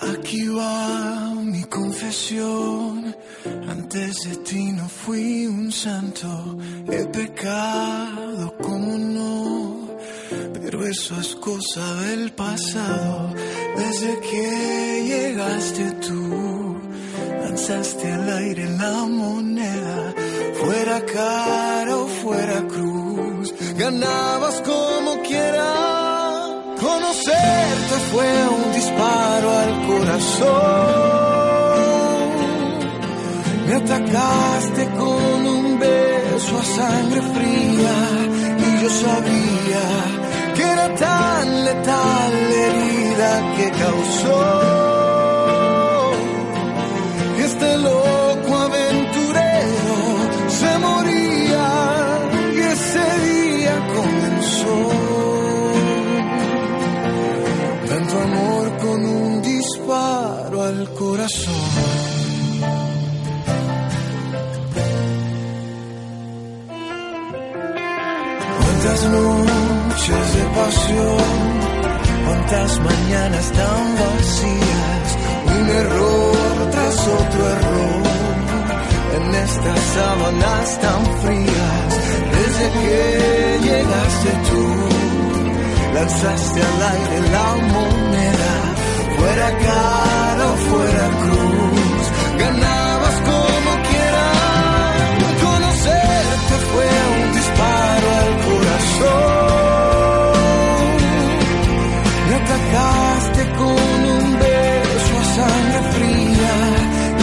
Aquí 0.00 0.46
va 0.48 1.34
mi 1.42 1.64
confesión. 1.64 3.16
Antes 3.68 4.14
de 4.28 4.36
ti 4.44 4.72
no 4.72 4.88
fui 4.88 5.46
un 5.46 5.72
santo. 5.72 6.28
He 6.90 7.04
pecado 7.06 8.54
como 8.58 8.96
no. 8.96 9.88
Pero 10.52 10.86
eso 10.86 11.18
es 11.20 11.34
cosa 11.36 11.94
del 12.02 12.32
pasado. 12.32 13.34
Desde 13.76 14.20
que 14.20 15.04
llegaste 15.08 15.90
tú, 16.06 16.76
lanzaste 17.42 18.12
al 18.12 18.28
aire 18.38 18.70
la 18.78 19.04
moneda. 19.04 20.14
Fuera 20.60 21.04
cara 21.06 21.96
o 21.96 22.06
fuera 22.06 22.66
cruz, 22.68 23.54
ganabas 23.76 24.60
quieras. 24.60 24.97
Conocerte 27.08 27.94
fue 28.12 28.48
un 28.48 28.72
disparo 28.74 29.50
al 29.50 29.86
corazón. 29.86 30.48
Me 33.66 33.74
atacaste 33.76 34.84
con 34.90 35.46
un 35.46 35.78
beso 35.78 36.58
a 36.58 36.64
sangre 36.64 37.22
fría 37.22 37.96
y 38.58 38.82
yo 38.82 38.90
sabía 38.90 39.84
que 40.54 40.62
era 40.62 40.94
tan 40.96 41.64
letal 41.64 42.32
la 42.50 42.56
herida 42.66 43.54
que 43.56 43.70
causó 43.70 44.57
cuántas 72.24 72.80
mañanas 72.80 73.52
tan 73.52 73.94
vacías, 73.94 75.06
un 75.46 75.68
error 75.70 76.70
tras 76.70 77.08
otro 77.08 77.48
error, 77.56 78.02
en 79.16 79.34
estas 79.34 79.80
sábanas 79.96 80.80
tan 80.80 81.02
frías, 81.22 81.88
desde 82.36 82.64
que 82.80 83.58
llegaste 83.62 84.30
tú, 84.50 84.64
lanzaste 85.94 86.60
al 86.62 86.82
aire 86.94 87.30
la 87.36 87.48
moneda, 87.74 88.54
fuera 89.18 89.48
cara 89.58 90.44
o 90.52 90.56
fuera 90.70 91.06
cruz, 91.22 92.04
ganabas 92.38 93.16
como 93.30 93.70
quieras, 93.88 94.98
conocerte 95.44 96.54
fue 96.72 96.88
un 97.16 97.32
disparo 97.34 98.08
al 98.20 98.32
corazón, 98.48 99.47
atacaste 102.48 103.42
con 103.58 103.98
un 104.16 104.38
beso 104.38 105.18
a 105.18 105.24
sangre 105.36 105.80
fría, 105.92 106.54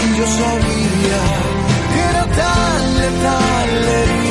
y 0.02 0.18
yo 0.18 0.26
sabía 0.42 1.22
que 1.92 2.00
era 2.12 2.26
tan 2.42 2.82
letal 3.02 4.25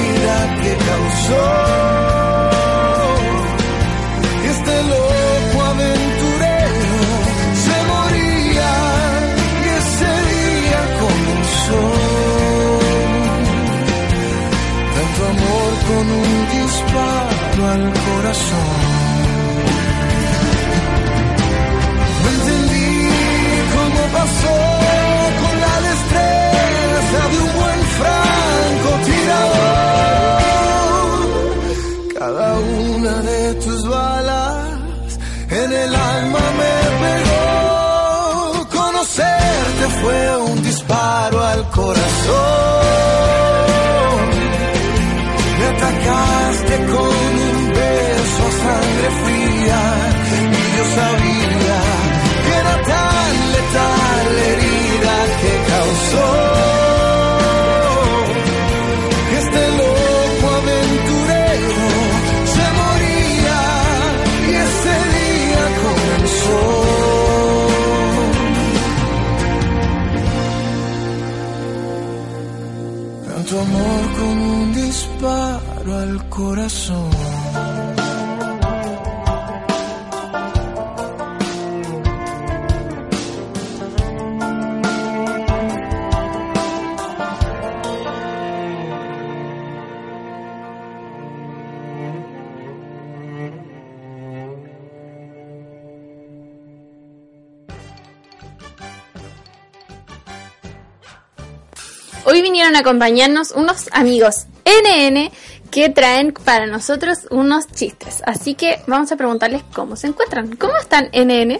acompañarnos 102.84 103.50
unos 103.52 103.88
amigos 103.92 104.46
NN 104.66 105.30
que 105.70 105.88
traen 105.88 106.32
para 106.32 106.66
nosotros 106.66 107.26
unos 107.30 107.66
chistes. 107.66 108.22
Así 108.26 108.54
que 108.54 108.82
vamos 108.86 109.10
a 109.10 109.16
preguntarles 109.16 109.62
cómo 109.72 109.96
se 109.96 110.08
encuentran. 110.08 110.54
¿Cómo 110.56 110.76
están 110.76 111.08
NN? 111.12 111.58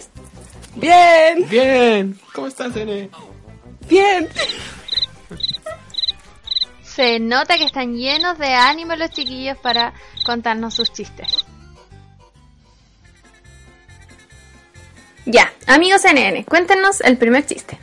Bien, 0.75 1.49
Bien. 1.49 2.19
¿Cómo 2.33 2.47
estás, 2.47 2.75
Nene? 2.75 3.09
bien. 3.89 4.29
Se 6.83 7.19
nota 7.19 7.57
que 7.57 7.65
están 7.65 7.95
llenos 7.95 8.37
de 8.37 8.53
ánimo 8.53 8.95
los 8.95 9.09
chiquillos 9.09 9.57
para 9.57 9.93
contarnos 10.25 10.75
sus 10.75 10.91
chistes. 10.93 11.45
Ya, 15.25 15.51
amigos 15.65 16.03
NN, 16.03 16.43
cuéntenos 16.43 17.01
el 17.01 17.17
primer 17.17 17.45
chiste. 17.45 17.79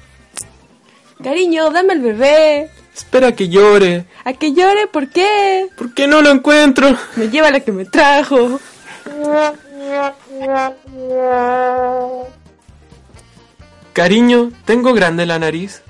Cariño, 1.22 1.70
dame 1.70 1.94
el 1.94 2.00
bebé. 2.00 2.70
Espera 2.94 3.32
que 3.32 3.48
llore. 3.48 4.06
A 4.24 4.32
que 4.34 4.52
llore, 4.52 4.86
¿por 4.86 5.08
qué? 5.08 5.68
¿Por 5.76 5.94
qué 5.94 6.06
no 6.06 6.20
lo 6.20 6.30
encuentro? 6.30 6.96
Me 7.16 7.28
lleva 7.28 7.50
la 7.50 7.60
que 7.60 7.72
me 7.72 7.84
trajo. 7.84 8.60
Cariño, 13.92 14.52
¿tengo 14.64 14.92
grande 14.92 15.26
la 15.26 15.38
nariz? 15.38 15.82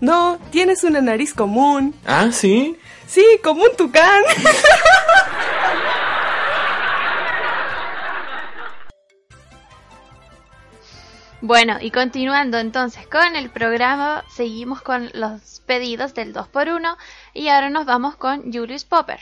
No, 0.00 0.38
tienes 0.50 0.84
una 0.84 1.00
nariz 1.00 1.34
común. 1.34 1.94
Ah, 2.06 2.28
¿sí? 2.32 2.76
Sí, 3.06 3.24
como 3.42 3.64
un 3.64 3.76
tucán. 3.76 4.22
Bueno, 11.40 11.78
y 11.80 11.92
continuando 11.92 12.58
entonces 12.58 13.06
con 13.06 13.36
el 13.36 13.48
programa, 13.50 14.24
seguimos 14.28 14.82
con 14.82 15.08
los 15.14 15.60
pedidos 15.66 16.12
del 16.14 16.34
2x1 16.34 16.96
y 17.32 17.46
ahora 17.46 17.70
nos 17.70 17.86
vamos 17.86 18.16
con 18.16 18.52
Julius 18.52 18.84
Popper. 18.84 19.20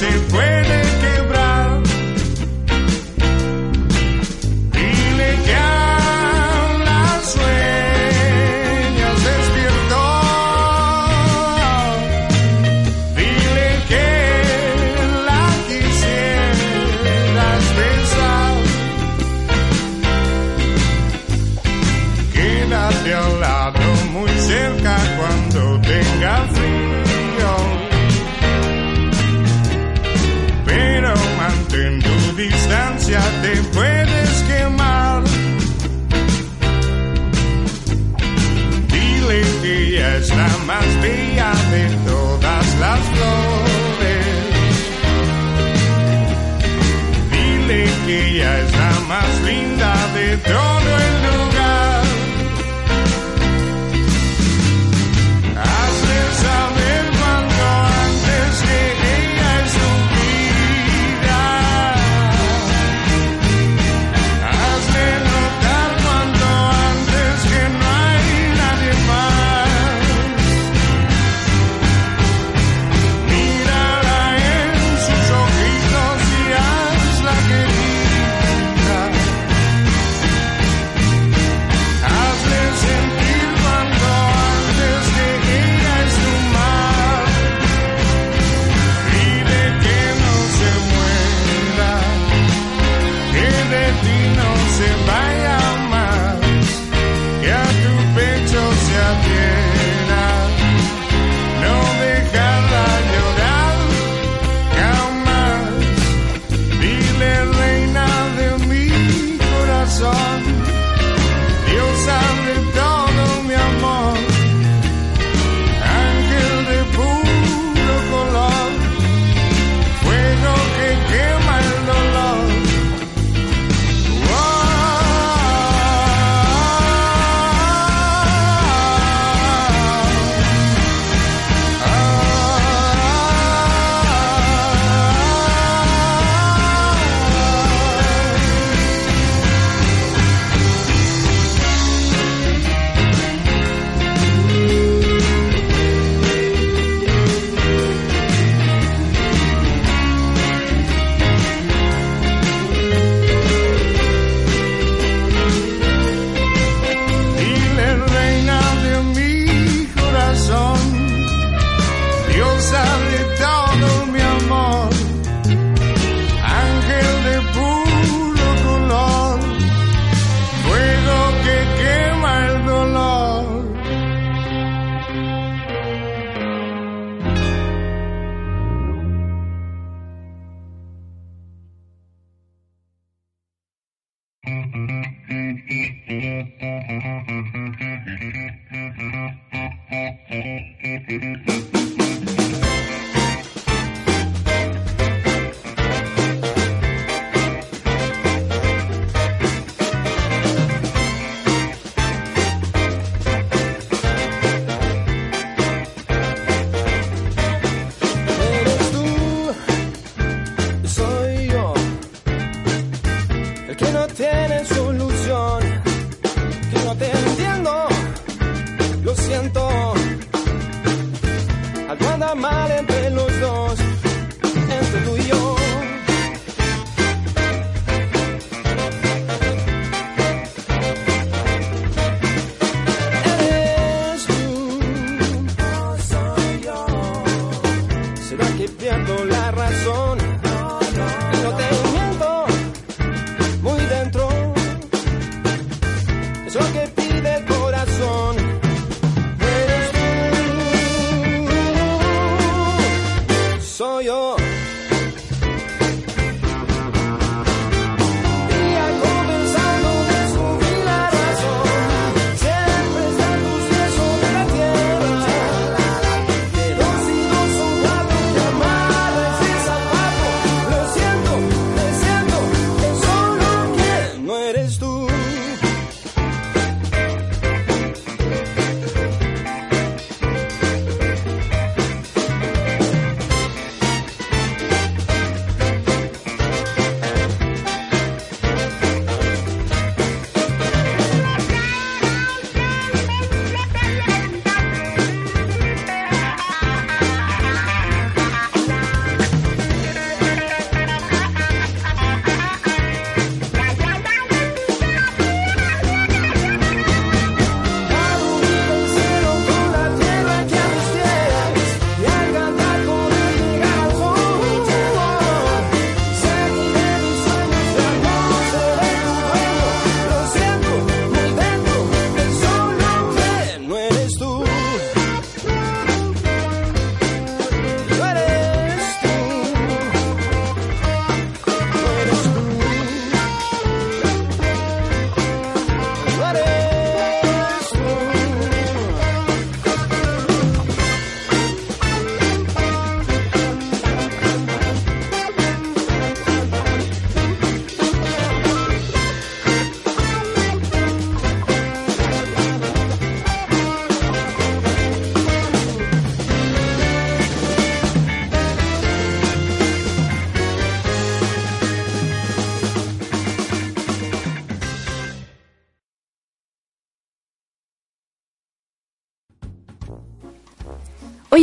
Se 0.00 0.06
puede 0.30 0.49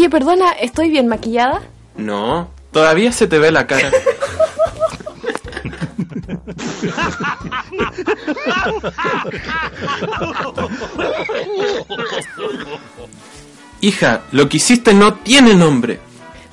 Perdona, 0.09 0.51
¿estoy 0.51 0.89
bien 0.89 1.07
maquillada? 1.07 1.61
No, 1.95 2.49
todavía 2.71 3.11
se 3.11 3.27
te 3.27 3.39
ve 3.39 3.51
la 3.51 3.67
cara. 3.67 3.91
Hija, 13.81 14.21
lo 14.31 14.49
que 14.49 14.57
hiciste 14.57 14.93
no 14.93 15.13
tiene 15.15 15.53
nombre. 15.53 15.99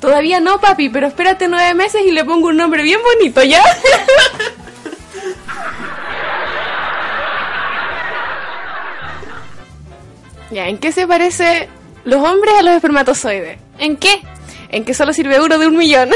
Todavía 0.01 0.41
no, 0.41 0.61
papi, 0.61 0.91
pero 0.91 1.07
espérate 1.07 1.49
nueve 1.49 1.75
meses 1.75 2.03
y 2.07 2.11
le 2.11 2.25
pongo 2.25 2.49
un 2.49 2.57
nombre 2.57 2.83
bien 2.83 3.01
bonito, 3.03 3.43
¿ya? 3.43 3.63
ya, 10.51 10.69
¿en 10.69 10.79
qué 10.79 10.93
se 10.93 11.07
parece 11.07 11.69
los 12.05 12.23
hombres 12.23 12.55
a 12.59 12.63
los 12.63 12.75
espermatozoides. 12.75 13.59
¿En 13.79 13.97
qué? 13.97 14.23
En 14.69 14.85
que 14.85 14.95
solo 14.95 15.13
sirve 15.13 15.41
uno 15.41 15.59
de 15.59 15.67
un 15.67 15.77
millón. 15.77 16.11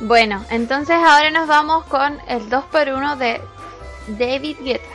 bueno, 0.00 0.44
entonces 0.50 0.96
ahora 0.96 1.30
nos 1.30 1.46
vamos 1.46 1.84
con 1.86 2.18
el 2.28 2.50
2x1 2.50 3.16
de 3.16 3.40
David 4.18 4.56
Guetta. 4.62 4.94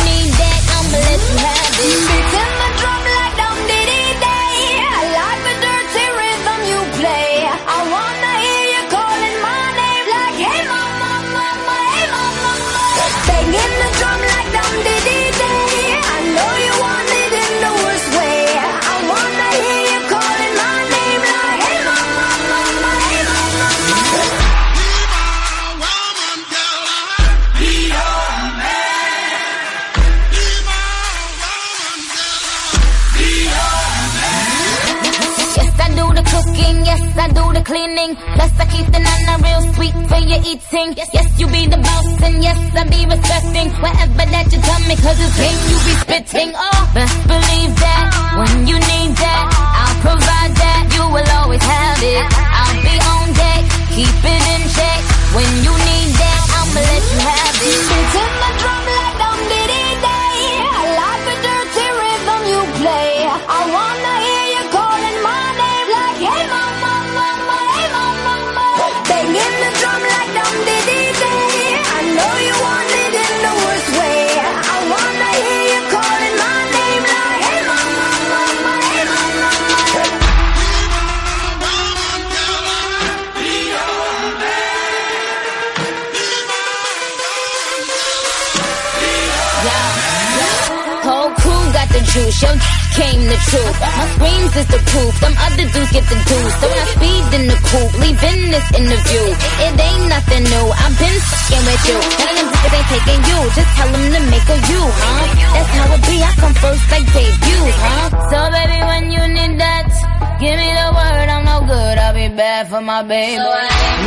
baby. 113.11 113.43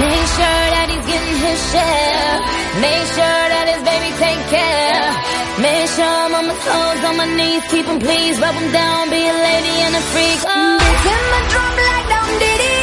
Make 0.00 0.26
sure 0.32 0.64
that 0.72 0.86
he's 0.88 1.04
getting 1.04 1.36
his 1.44 1.60
share. 1.68 2.36
Make 2.80 3.06
sure 3.12 3.44
that 3.52 3.66
his 3.68 3.82
baby 3.84 4.10
take 4.16 4.42
care. 4.48 5.08
Make 5.60 5.86
sure 5.92 6.08
I'm 6.24 6.32
on 6.32 6.44
my 6.48 6.56
toes, 6.64 7.00
on 7.04 7.14
my 7.20 7.28
knees, 7.36 7.64
keep 7.68 7.84
him 7.84 8.00
please, 8.00 8.40
rub 8.40 8.56
him 8.56 8.72
down, 8.72 9.10
be 9.12 9.20
a 9.20 9.36
lady 9.48 9.76
and 9.84 9.94
a 10.00 10.02
freak. 10.12 10.40
Oh. 10.48 10.80
This 11.04 11.20
in 11.36 11.44
drum 11.52 11.74
like 11.92 12.08
down, 12.08 12.30
diddy. 12.40 12.73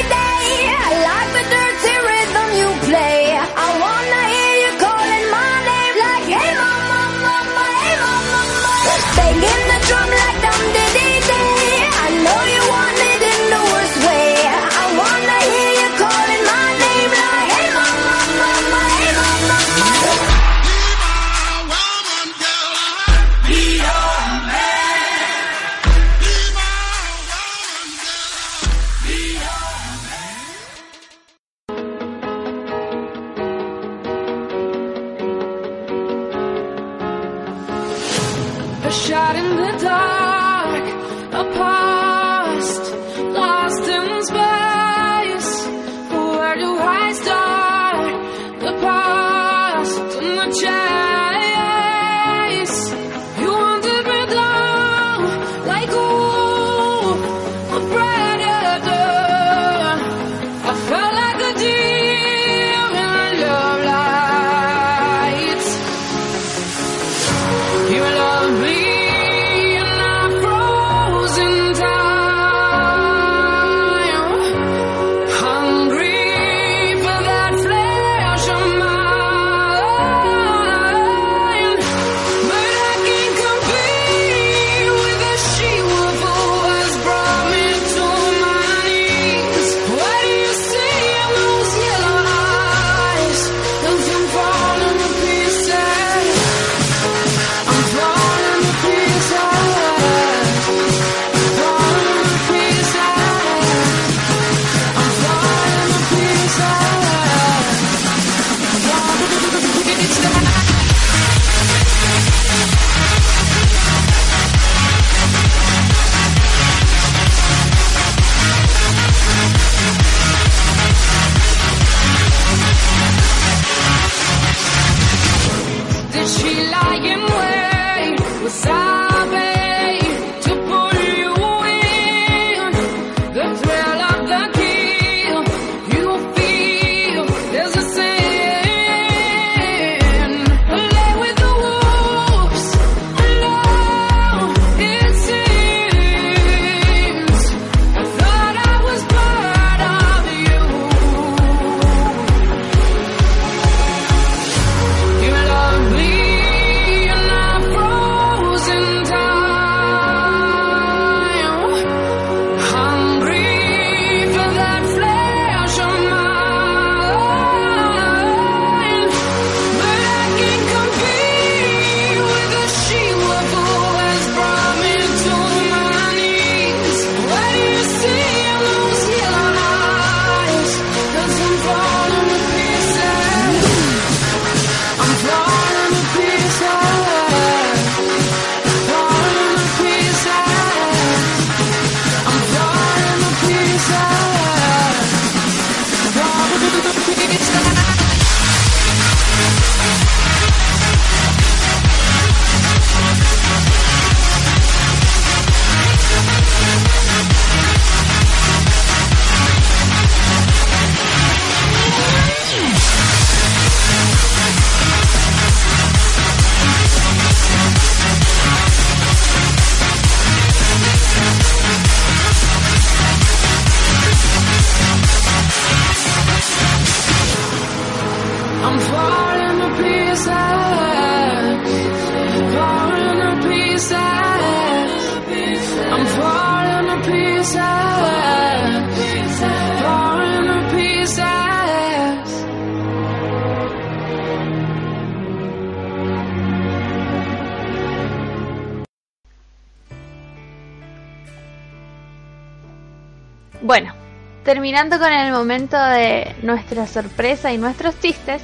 terminando 254.51 254.99
con 254.99 255.13
el 255.13 255.31
momento 255.31 255.77
de 255.81 256.35
nuestra 256.41 256.85
sorpresa 256.85 257.53
y 257.53 257.57
nuestros 257.57 257.97
chistes, 258.01 258.41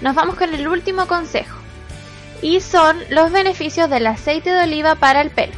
nos 0.00 0.14
vamos 0.14 0.36
con 0.36 0.54
el 0.54 0.66
último 0.66 1.06
consejo. 1.06 1.54
Y 2.40 2.62
son 2.62 2.96
los 3.10 3.30
beneficios 3.30 3.90
del 3.90 4.06
aceite 4.06 4.48
de 4.48 4.62
oliva 4.62 4.94
para 4.94 5.20
el 5.20 5.28
pelo. 5.28 5.52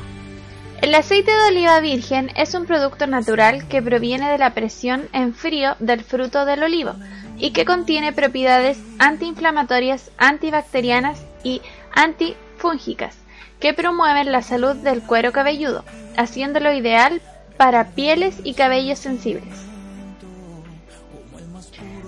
El 0.80 0.92
aceite 0.96 1.30
de 1.30 1.46
oliva 1.46 1.78
virgen 1.78 2.32
es 2.34 2.52
un 2.54 2.66
producto 2.66 3.06
natural 3.06 3.68
que 3.68 3.80
proviene 3.80 4.28
de 4.28 4.38
la 4.38 4.54
presión 4.54 5.08
en 5.12 5.34
frío 5.34 5.76
del 5.78 6.02
fruto 6.02 6.46
del 6.46 6.64
olivo 6.64 6.94
y 7.38 7.52
que 7.52 7.64
contiene 7.64 8.12
propiedades 8.12 8.78
antiinflamatorias, 8.98 10.10
antibacterianas 10.18 11.22
y 11.44 11.62
antifúngicas 11.92 13.18
que 13.60 13.72
promueven 13.72 14.32
la 14.32 14.42
salud 14.42 14.74
del 14.74 15.00
cuero 15.00 15.30
cabelludo, 15.30 15.84
haciéndolo 16.16 16.72
ideal 16.72 17.22
para 17.56 17.90
pieles 17.90 18.40
y 18.42 18.54
cabellos 18.54 18.98
sensibles. 18.98 19.71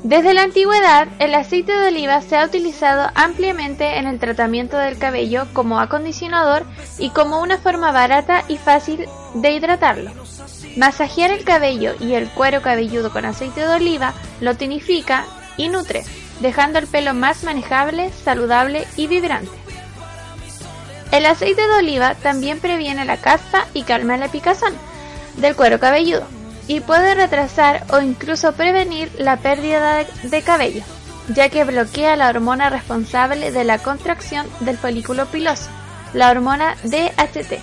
Desde 0.05 0.35
la 0.35 0.43
antigüedad, 0.43 1.09
el 1.19 1.35
aceite 1.35 1.73
de 1.73 1.89
oliva 1.89 2.21
se 2.21 2.37
ha 2.37 2.45
utilizado 2.45 3.11
ampliamente 3.15 3.97
en 3.97 4.07
el 4.07 4.19
tratamiento 4.19 4.77
del 4.77 4.99
cabello 4.99 5.47
como 5.55 5.81
acondicionador 5.81 6.67
y 6.99 7.09
como 7.09 7.41
una 7.41 7.57
forma 7.57 7.91
barata 7.91 8.45
y 8.49 8.59
fácil 8.59 9.07
de 9.33 9.53
hidratarlo. 9.53 10.11
Masajear 10.77 11.31
el 11.31 11.43
cabello 11.43 11.95
y 12.01 12.13
el 12.13 12.29
cuero 12.29 12.61
cabelludo 12.61 13.11
con 13.13 13.25
aceite 13.25 13.63
de 13.63 13.75
oliva 13.75 14.13
lo 14.43 14.55
tonifica 14.55 15.25
y 15.57 15.71
nutre, 15.71 16.05
dejando 16.41 16.79
el 16.79 16.87
pelo 16.87 17.15
más 17.15 17.43
manejable, 17.43 18.13
saludable 18.13 18.87
y 18.97 19.07
vibrante. 19.07 19.57
El 21.13 21.25
aceite 21.25 21.67
de 21.67 21.79
oliva 21.79 22.15
también 22.17 22.61
previene 22.61 23.07
la 23.07 23.17
caspa 23.17 23.69
y 23.73 23.85
calma 23.85 24.19
la 24.19 24.29
picazón 24.29 24.75
del 25.39 25.57
cuero 25.57 25.81
cabelludo 25.81 26.27
y 26.67 26.81
puede 26.81 27.15
retrasar 27.15 27.85
o 27.93 28.01
incluso 28.01 28.53
prevenir 28.53 29.11
la 29.19 29.37
pérdida 29.37 30.05
de, 30.23 30.43
cabello, 30.43 30.83
ya 31.29 31.49
que 31.49 31.65
bloquea 31.65 32.17
la 32.17 32.29
hormona 32.29 32.71
responsable 32.71 33.53
de 33.53 33.65
la 33.65 33.79
contracción 33.79 34.47
del 34.61 34.79
folículo 34.79 35.27
piloso, 35.27 35.69
la 36.15 36.31
hormona 36.31 36.77
DHT. 36.85 37.61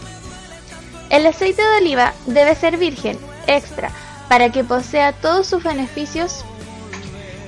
El 1.10 1.26
aceite 1.26 1.62
de 1.62 1.78
oliva 1.78 2.14
debe 2.28 2.56
ser 2.56 2.78
virgen, 2.78 3.18
extra, 3.48 3.92
para 4.30 4.50
que 4.52 4.64
posea 4.64 5.14
todos 5.14 5.48
sus 5.48 5.64
beneficios, 5.64 6.46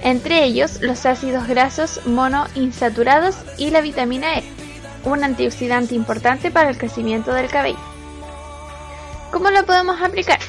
entre 0.02 0.44
ellos 0.44 0.82
los 0.82 1.06
ácidos 1.06 1.48
grasos 1.48 2.02
monoinsaturados 2.06 3.38
y 3.58 3.70
la 3.70 3.80
vitamina 3.80 4.38
E, 4.40 4.44
un 5.06 5.24
antioxidante 5.24 5.96
importante 5.96 6.52
para 6.52 6.70
el 6.70 6.78
crecimiento 6.78 7.34
del 7.34 7.48
cabello. 7.48 7.80
¿Cómo 9.32 9.50
lo 9.50 9.66
podemos 9.66 10.02
aplicar? 10.02 10.40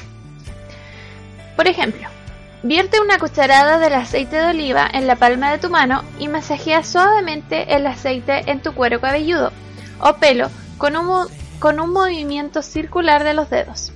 Por 1.55 1.67
ejemplo, 1.67 2.07
vierte 2.63 2.99
una 2.99 3.17
cucharada 3.17 3.79
del 3.79 3.93
aceite 3.93 4.37
de 4.37 4.47
oliva 4.47 4.89
en 4.91 5.07
la 5.07 5.15
palma 5.15 5.51
de 5.51 5.57
tu 5.57 5.69
mano 5.69 6.03
y 6.19 6.27
masajea 6.27 6.83
suavemente 6.83 7.75
el 7.75 7.87
aceite 7.87 8.49
en 8.51 8.61
tu 8.61 8.73
cuero 8.73 8.99
cabelludo 8.99 9.51
o 9.99 10.15
pelo 10.15 10.49
con 10.77 10.95
un, 10.95 11.27
con 11.59 11.79
un 11.79 11.91
movimiento 11.91 12.61
circular 12.61 13.23
de 13.23 13.33
los 13.33 13.49
dedos. 13.49 13.93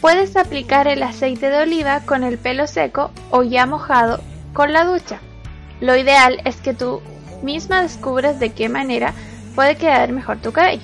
Puedes 0.00 0.36
aplicar 0.36 0.88
el 0.88 1.02
aceite 1.02 1.50
de 1.50 1.62
oliva 1.62 2.00
con 2.00 2.24
el 2.24 2.38
pelo 2.38 2.66
seco 2.66 3.10
o 3.30 3.42
ya 3.42 3.66
mojado 3.66 4.20
con 4.52 4.72
la 4.72 4.84
ducha. 4.84 5.20
Lo 5.80 5.96
ideal 5.96 6.40
es 6.44 6.56
que 6.56 6.74
tú 6.74 7.00
misma 7.42 7.82
descubras 7.82 8.40
de 8.40 8.50
qué 8.50 8.68
manera 8.68 9.12
puede 9.54 9.76
quedar 9.76 10.12
mejor 10.12 10.38
tu 10.38 10.52
cabello. 10.52 10.82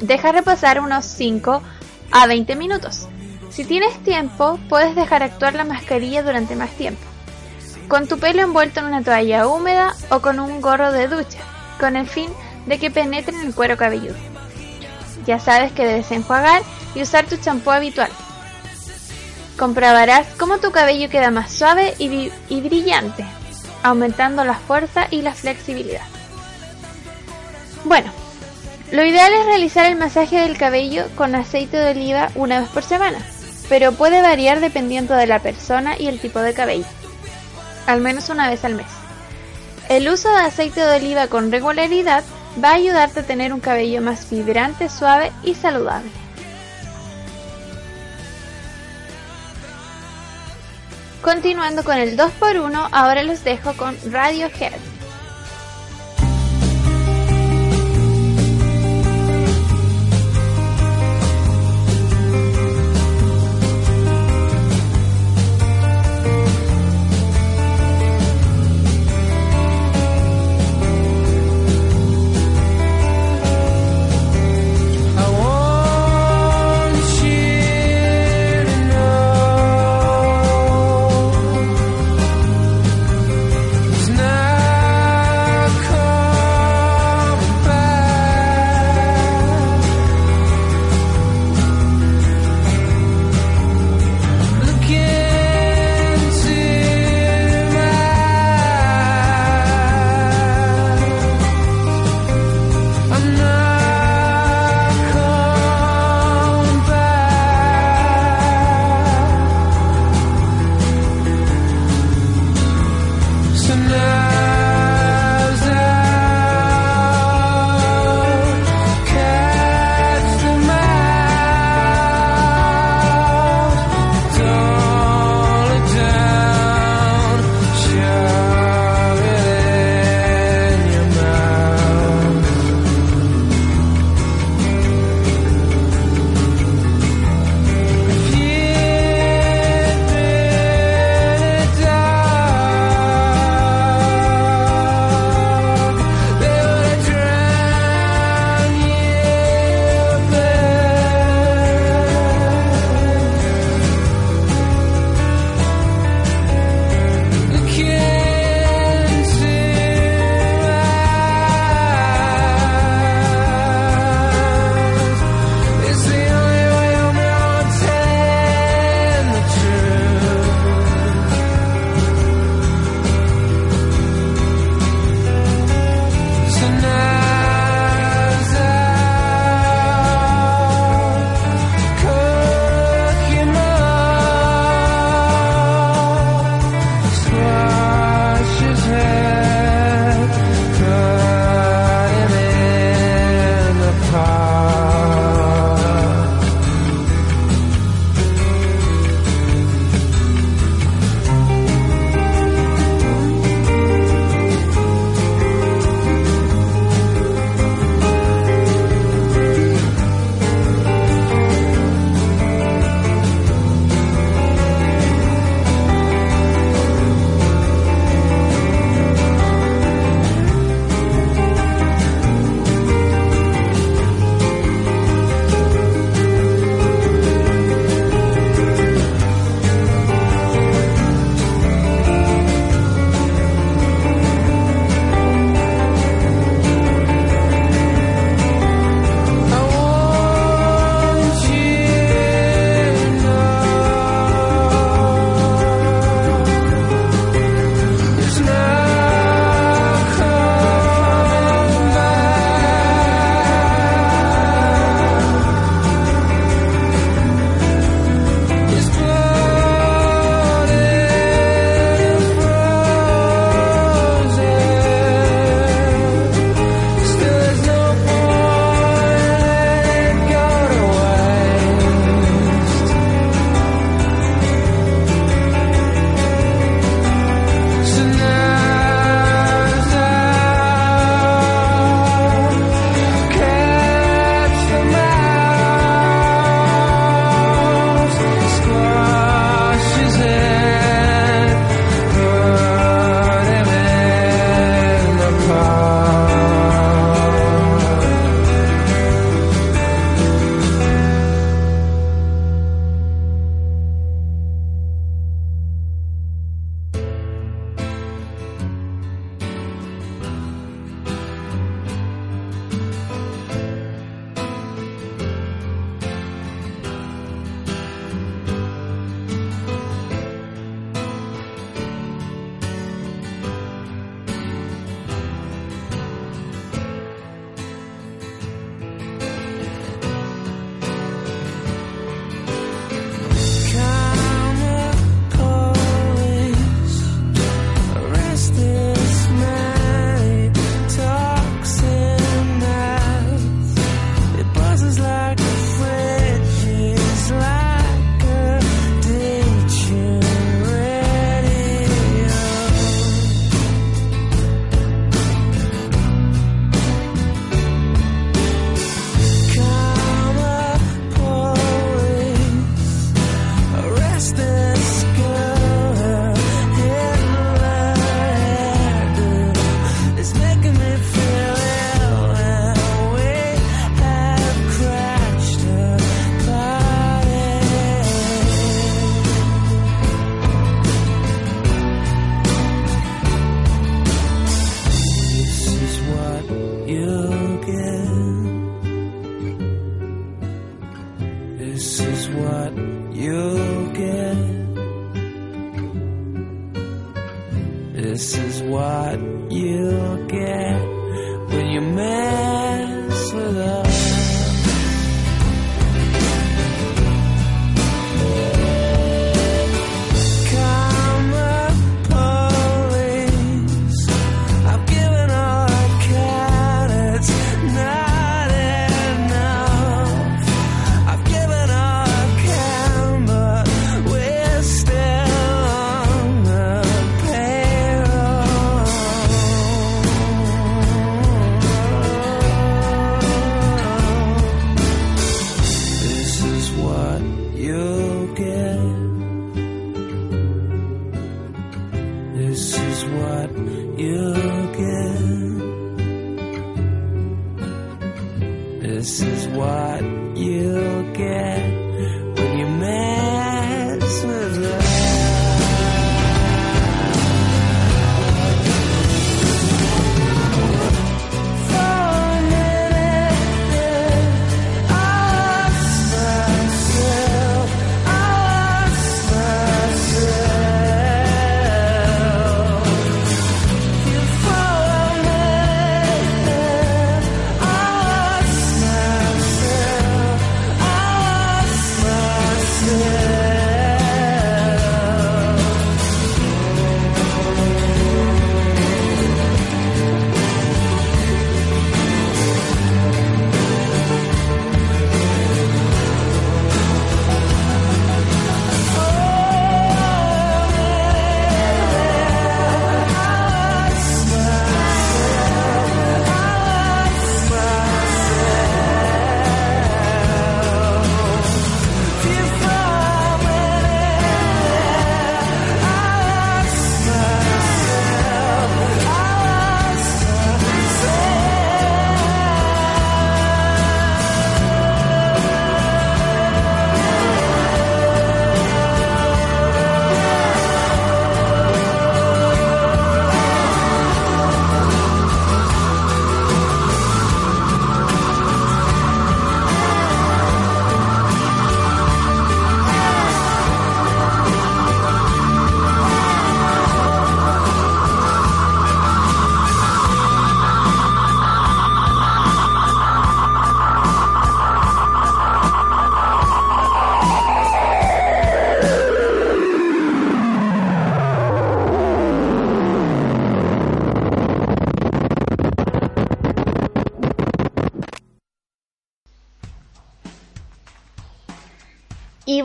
Deja 0.00 0.32
reposar 0.32 0.80
unos 0.80 1.04
5 1.04 1.62
a 2.10 2.26
20 2.26 2.56
minutos. 2.56 3.08
Si 3.52 3.66
tienes 3.66 4.02
tiempo, 4.02 4.58
puedes 4.70 4.96
dejar 4.96 5.22
actuar 5.22 5.54
la 5.54 5.64
mascarilla 5.64 6.22
durante 6.22 6.56
más 6.56 6.70
tiempo. 6.70 7.02
Con 7.86 8.08
tu 8.08 8.18
pelo 8.18 8.40
envuelto 8.42 8.80
en 8.80 8.86
una 8.86 9.02
toalla 9.02 9.46
húmeda 9.46 9.94
o 10.08 10.20
con 10.20 10.40
un 10.40 10.62
gorro 10.62 10.90
de 10.90 11.06
ducha, 11.06 11.38
con 11.78 11.96
el 11.96 12.06
fin 12.06 12.30
de 12.64 12.78
que 12.78 12.90
penetre 12.90 13.36
en 13.36 13.46
el 13.46 13.54
cuero 13.54 13.76
cabelludo. 13.76 14.16
Ya 15.26 15.38
sabes 15.38 15.70
que 15.72 15.86
debes 15.86 16.10
enjuagar 16.10 16.62
y 16.94 17.02
usar 17.02 17.26
tu 17.26 17.36
champú 17.36 17.70
habitual. 17.70 18.10
Comprobarás 19.58 20.26
cómo 20.38 20.56
tu 20.56 20.70
cabello 20.70 21.10
queda 21.10 21.30
más 21.30 21.52
suave 21.52 21.94
y, 21.98 22.32
y 22.48 22.60
brillante, 22.62 23.26
aumentando 23.82 24.44
la 24.44 24.54
fuerza 24.54 25.08
y 25.10 25.20
la 25.20 25.34
flexibilidad. 25.34 26.06
Bueno, 27.84 28.10
lo 28.92 29.04
ideal 29.04 29.30
es 29.34 29.44
realizar 29.44 29.84
el 29.84 29.96
masaje 29.96 30.40
del 30.40 30.56
cabello 30.56 31.04
con 31.16 31.34
aceite 31.34 31.76
de 31.76 31.90
oliva 31.90 32.30
una 32.34 32.60
vez 32.60 32.68
por 32.70 32.82
semana, 32.82 33.18
pero 33.72 33.92
puede 33.92 34.20
variar 34.20 34.60
dependiendo 34.60 35.14
de 35.14 35.26
la 35.26 35.38
persona 35.38 35.96
y 35.98 36.06
el 36.06 36.20
tipo 36.20 36.40
de 36.40 36.52
cabello, 36.52 36.84
al 37.86 38.02
menos 38.02 38.28
una 38.28 38.50
vez 38.50 38.66
al 38.66 38.74
mes. 38.74 38.84
El 39.88 40.10
uso 40.10 40.28
de 40.28 40.42
aceite 40.42 40.84
de 40.84 40.96
oliva 40.96 41.28
con 41.28 41.50
regularidad 41.50 42.22
va 42.62 42.72
a 42.72 42.74
ayudarte 42.74 43.20
a 43.20 43.22
tener 43.22 43.50
un 43.50 43.60
cabello 43.60 44.02
más 44.02 44.28
vibrante, 44.28 44.90
suave 44.90 45.32
y 45.42 45.54
saludable. 45.54 46.10
Continuando 51.22 51.82
con 51.82 51.96
el 51.96 52.14
2x1, 52.14 52.88
ahora 52.92 53.22
los 53.22 53.42
dejo 53.42 53.72
con 53.72 53.96
Radiohead. 54.12 54.91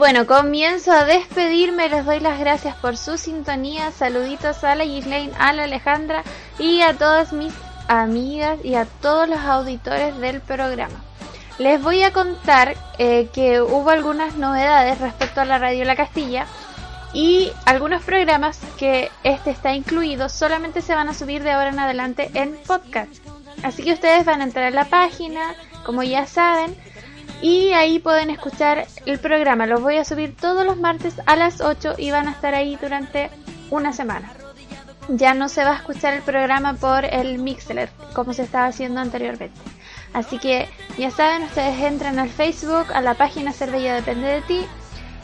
Bueno, 0.09 0.25
comienzo 0.25 0.93
a 0.93 1.03
despedirme, 1.03 1.89
les 1.89 2.05
doy 2.05 2.21
las 2.21 2.39
gracias 2.39 2.77
por 2.77 2.95
su 2.95 3.17
sintonía, 3.17 3.91
saluditos 3.91 4.63
a 4.63 4.73
la 4.73 4.85
Gislaine, 4.85 5.33
a 5.37 5.51
la 5.51 5.65
Alejandra 5.65 6.23
y 6.57 6.79
a 6.79 6.93
todas 6.93 7.33
mis 7.33 7.53
amigas 7.89 8.57
y 8.63 8.75
a 8.75 8.85
todos 8.85 9.27
los 9.27 9.39
auditores 9.39 10.17
del 10.19 10.39
programa. 10.39 11.03
Les 11.57 11.83
voy 11.83 12.03
a 12.03 12.13
contar 12.13 12.77
eh, 12.97 13.27
que 13.33 13.59
hubo 13.59 13.89
algunas 13.89 14.37
novedades 14.37 14.97
respecto 15.01 15.41
a 15.41 15.45
la 15.45 15.59
Radio 15.59 15.83
La 15.83 15.97
Castilla 15.97 16.47
y 17.11 17.51
algunos 17.65 18.01
programas 18.01 18.61
que 18.77 19.11
este 19.25 19.49
está 19.49 19.73
incluido 19.73 20.29
solamente 20.29 20.81
se 20.81 20.95
van 20.95 21.09
a 21.09 21.13
subir 21.13 21.43
de 21.43 21.51
ahora 21.51 21.71
en 21.71 21.79
adelante 21.79 22.31
en 22.33 22.57
podcast. 22.65 23.11
Así 23.61 23.83
que 23.83 23.91
ustedes 23.91 24.23
van 24.23 24.39
a 24.39 24.45
entrar 24.45 24.67
a 24.67 24.71
la 24.71 24.85
página, 24.85 25.53
como 25.83 26.01
ya 26.01 26.25
saben, 26.27 26.77
y 27.41 27.73
ahí 27.73 27.99
pueden 27.99 28.29
escuchar 28.29 28.87
el 29.05 29.19
programa. 29.19 29.65
Los 29.65 29.81
voy 29.81 29.97
a 29.97 30.05
subir 30.05 30.35
todos 30.35 30.65
los 30.65 30.77
martes 30.77 31.15
a 31.25 31.35
las 31.35 31.61
8 31.61 31.95
y 31.97 32.11
van 32.11 32.27
a 32.27 32.31
estar 32.31 32.55
ahí 32.55 32.77
durante 32.81 33.29
una 33.69 33.93
semana. 33.93 34.31
Ya 35.09 35.33
no 35.33 35.47
se 35.47 35.63
va 35.63 35.71
a 35.71 35.75
escuchar 35.75 36.13
el 36.13 36.21
programa 36.21 36.73
por 36.73 37.05
el 37.05 37.37
Mixler 37.37 37.89
como 38.13 38.33
se 38.33 38.43
estaba 38.43 38.67
haciendo 38.67 38.99
anteriormente. 38.99 39.59
Así 40.13 40.39
que 40.39 40.67
ya 40.97 41.11
saben, 41.11 41.43
ustedes 41.43 41.79
entran 41.79 42.19
al 42.19 42.29
Facebook, 42.29 42.87
a 42.93 43.01
la 43.01 43.13
página 43.13 43.53
Cervella 43.53 43.95
Depende 43.95 44.27
de 44.27 44.41
ti 44.41 44.65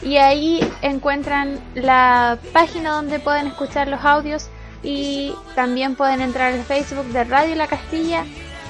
y 0.02 0.16
ahí 0.18 0.60
encuentran 0.82 1.58
la 1.74 2.38
página 2.52 2.92
donde 2.92 3.18
pueden 3.18 3.48
escuchar 3.48 3.88
los 3.88 4.04
audios 4.04 4.48
y 4.82 5.34
también 5.54 5.96
pueden 5.96 6.20
entrar 6.20 6.52
al 6.52 6.62
Facebook 6.62 7.06
de 7.06 7.24
Radio 7.24 7.54
La 7.54 7.66
Castilla 7.66 8.24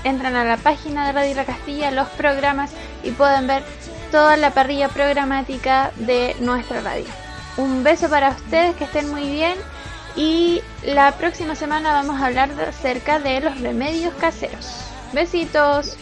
entran 0.05 0.37
a 0.37 0.45
la 0.45 0.59
página 0.59 1.07
de 1.07 1.13
Radio 1.13 1.35
La 1.35 1.45
Castilla, 1.45 1.91
los 1.91 2.09
programas 2.11 2.71
y 3.05 3.11
pueden 3.11 3.47
ver 3.47 3.63
toda 4.11 4.37
la 4.37 4.53
parrilla 4.53 4.89
programática 4.89 5.93
de 5.97 6.37
nuestra 6.41 6.81
radio. 6.81 7.07
Un 7.57 7.85
beso 7.85 8.09
para 8.09 8.31
ustedes, 8.31 8.75
que 8.77 8.85
estén 8.85 9.11
muy 9.11 9.29
bien 9.31 9.55
y 10.17 10.61
la 10.85 11.13
próxima 11.13 11.55
semana 11.55 11.93
vamos 11.93 12.21
a 12.21 12.27
hablar 12.27 12.51
acerca 12.69 13.19
de 13.19 13.41
los 13.41 13.61
remedios 13.61 14.15
caseros. 14.15 14.69
Besitos. 15.13 15.97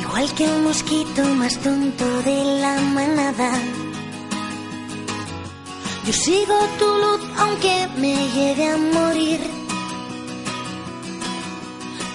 Igual 0.00 0.34
que 0.34 0.44
el 0.44 0.62
mosquito 0.62 1.22
más 1.34 1.58
tonto 1.58 2.22
de 2.22 2.60
la 2.60 2.80
manada. 2.80 3.85
Yo 6.06 6.12
sigo 6.12 6.54
tu 6.78 6.84
luz 6.84 7.20
aunque 7.36 7.88
me 7.98 8.14
llegue 8.28 8.68
a 8.68 8.76
morir. 8.76 9.40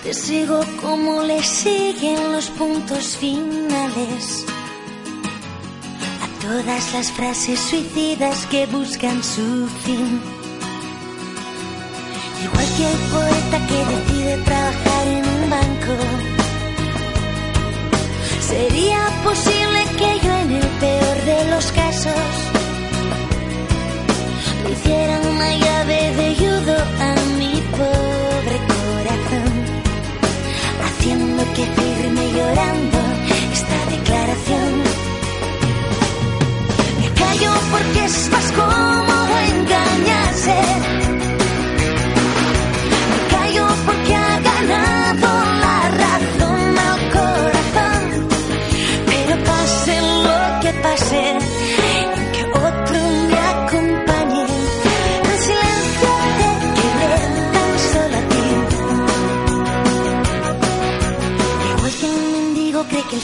Te 0.02 0.14
sigo 0.14 0.62
como 0.82 1.24
le 1.24 1.44
siguen 1.44 2.32
los 2.32 2.46
puntos 2.52 3.18
finales. 3.18 4.46
A 6.24 6.42
todas 6.42 6.94
las 6.94 7.12
frases 7.12 7.60
suicidas 7.60 8.46
que 8.46 8.66
buscan 8.68 9.22
su 9.22 9.68
fin. 9.84 10.22
Igual 12.46 12.68
que 12.78 12.92
el 12.94 13.00
poeta 13.12 13.68
que 13.68 13.80
decide 13.94 14.38
trabajar 14.46 15.08
en 15.08 15.26
un 15.36 15.50
banco. 15.50 15.96
¿Sería 18.39 19.02
posible 19.26 19.82
que 19.98 20.26
yo 20.26 20.34
en 20.38 20.52
el 20.54 20.68
peor 20.80 21.18
de 21.26 21.52
los 21.52 21.72
casos 21.74 22.51
pusieran 24.82 25.25
una 25.27 25.55
llave 25.55 26.15
de 26.15 26.36
judo 26.36 26.75
a 26.99 27.15
mi 27.38 27.61
pobre 27.71 28.57
corazón, 28.73 29.53
haciendo 30.86 31.43
que 31.53 31.65
firme 31.65 32.32
llorando 32.32 32.97
esta 33.51 33.86
declaración. 33.89 34.84
Me 36.99 37.09
callo 37.13 37.51
porque 37.71 38.05
es 38.05 38.29
más 38.32 38.51
cómodo 38.53 39.39
engañarse. 39.55 41.11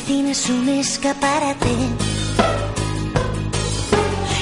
Un 0.10 0.70
escaparate. 0.70 1.68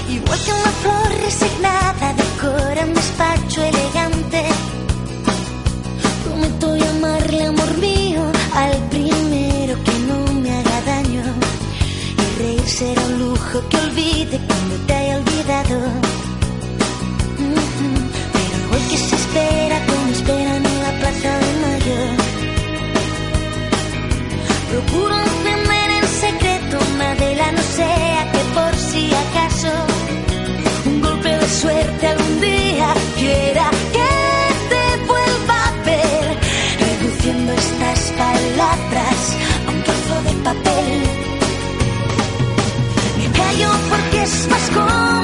Igual 0.10 0.40
que 0.46 0.52
una 0.52 0.72
flor 0.82 1.24
resignada 1.24 2.14
decora 2.14 2.86
un 2.86 2.94
despacho 2.94 3.64
elegante. 3.64 4.44
Prometo 6.24 6.76
llamarle 6.76 7.46
amor 7.46 7.78
mío 7.80 8.32
al 8.54 8.78
primero 8.90 9.84
que 9.84 10.00
no 10.08 10.34
me 10.40 10.52
haga 10.52 10.82
daño. 10.82 11.24
Y 12.22 12.40
reír 12.40 12.68
será 12.68 13.02
un 13.08 13.20
lujo 13.20 13.68
que 13.68 13.78
olvide 13.78 14.40
cuando 14.48 14.76
te 14.86 14.94
haya 14.94 15.18
olvidado. 15.18 16.25
Christmas 44.26 44.70
gone. 44.74 45.15